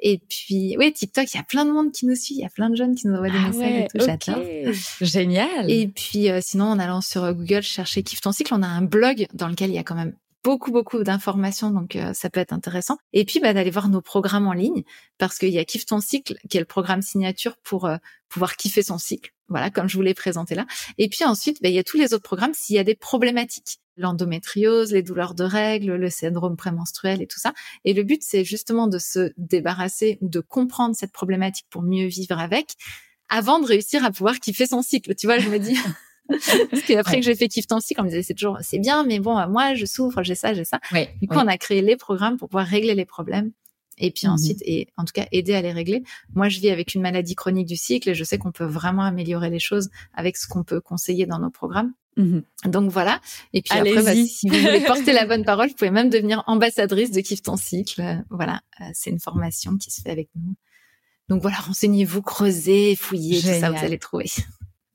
[0.02, 2.45] Et puis, oui, TikTok, il y a plein de monde qui nous suit, il y
[2.45, 4.43] a plein de jeunes qui nous envoient des ah messages et tout, j'adore.
[5.02, 5.70] Génial.
[5.70, 8.82] Et puis, euh, sinon, en allant sur Google chercher Kiffe ton cycle, on a un
[8.82, 10.14] blog dans lequel il y a quand même
[10.44, 12.98] beaucoup beaucoup d'informations donc euh, ça peut être intéressant.
[13.14, 14.84] Et puis bah, d'aller voir nos programmes en ligne
[15.18, 17.98] parce qu'il y a Kiffe ton cycle qui est le programme signature pour euh,
[18.30, 19.34] pouvoir kiffer son cycle.
[19.48, 20.66] Voilà comme je vous l'ai présenté là.
[20.98, 22.96] Et puis ensuite bah, il y a tous les autres programmes s'il y a des
[22.96, 23.80] problématiques.
[23.98, 27.54] L'endométriose les douleurs de règles le syndrome prémenstruel et tout ça.
[27.84, 32.08] Et le but c'est justement de se débarrasser ou de comprendre cette problématique pour mieux
[32.08, 32.76] vivre avec
[33.28, 35.16] avant de réussir à pouvoir kiffer son cycle.
[35.16, 35.78] Tu vois je me dis
[36.70, 39.04] Parce qu'après que j'ai fait Kiff ton cycle, on me disait c'est toujours c'est bien,
[39.04, 40.80] mais bon, moi je souffre, j'ai ça, j'ai ça.
[41.22, 43.52] du coup, on a créé les programmes pour pouvoir régler les problèmes.
[44.00, 44.34] Et puis mhm.
[44.34, 46.04] ensuite, et en tout cas aider à les régler.
[46.34, 49.04] Moi, je vis avec une maladie chronique du cycle et je sais qu'on peut vraiment
[49.04, 51.94] améliorer les choses avec ce qu'on peut conseiller dans nos programmes.
[52.18, 52.44] Mhm.
[52.66, 53.22] Donc voilà.
[53.54, 56.44] Et puis après, bah, si vous voulez porter la bonne parole, vous pouvez même devenir
[56.48, 58.24] ambassadrice de Kiff ton cycle.
[58.30, 60.56] Voilà, euh, c'est une formation qui se fait avec nous.
[61.28, 64.26] Donc voilà, renseignez-vous, creusez, fouillez, tout ça, vous allez trouver.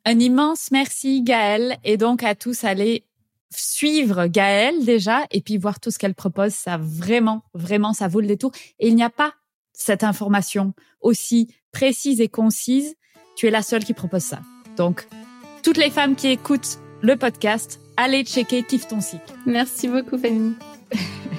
[0.05, 3.05] Un immense merci Gaëlle et donc à tous allez
[3.51, 6.53] suivre Gaëlle déjà et puis voir tout ce qu'elle propose.
[6.53, 8.53] Ça vraiment, vraiment, ça vaut le détour.
[8.79, 9.33] Et il n'y a pas
[9.73, 12.97] cette information aussi précise et concise.
[13.37, 14.41] Tu es la seule qui propose ça.
[14.77, 15.07] Donc,
[15.63, 19.33] toutes les femmes qui écoutent le podcast, allez checker Kiffe ton cycle.
[19.47, 20.55] Merci beaucoup Fanny.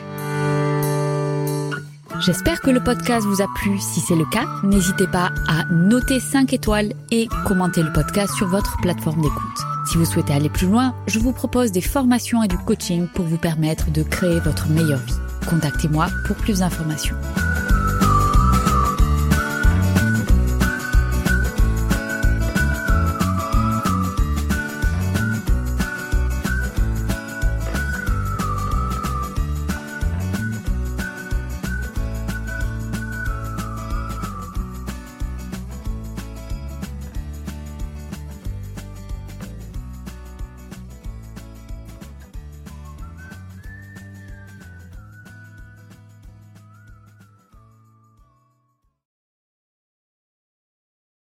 [2.22, 3.78] J'espère que le podcast vous a plu.
[3.80, 8.48] Si c'est le cas, n'hésitez pas à noter 5 étoiles et commenter le podcast sur
[8.48, 9.58] votre plateforme d'écoute.
[9.86, 13.26] Si vous souhaitez aller plus loin, je vous propose des formations et du coaching pour
[13.26, 15.14] vous permettre de créer votre meilleure vie.
[15.50, 17.16] Contactez-moi pour plus d'informations.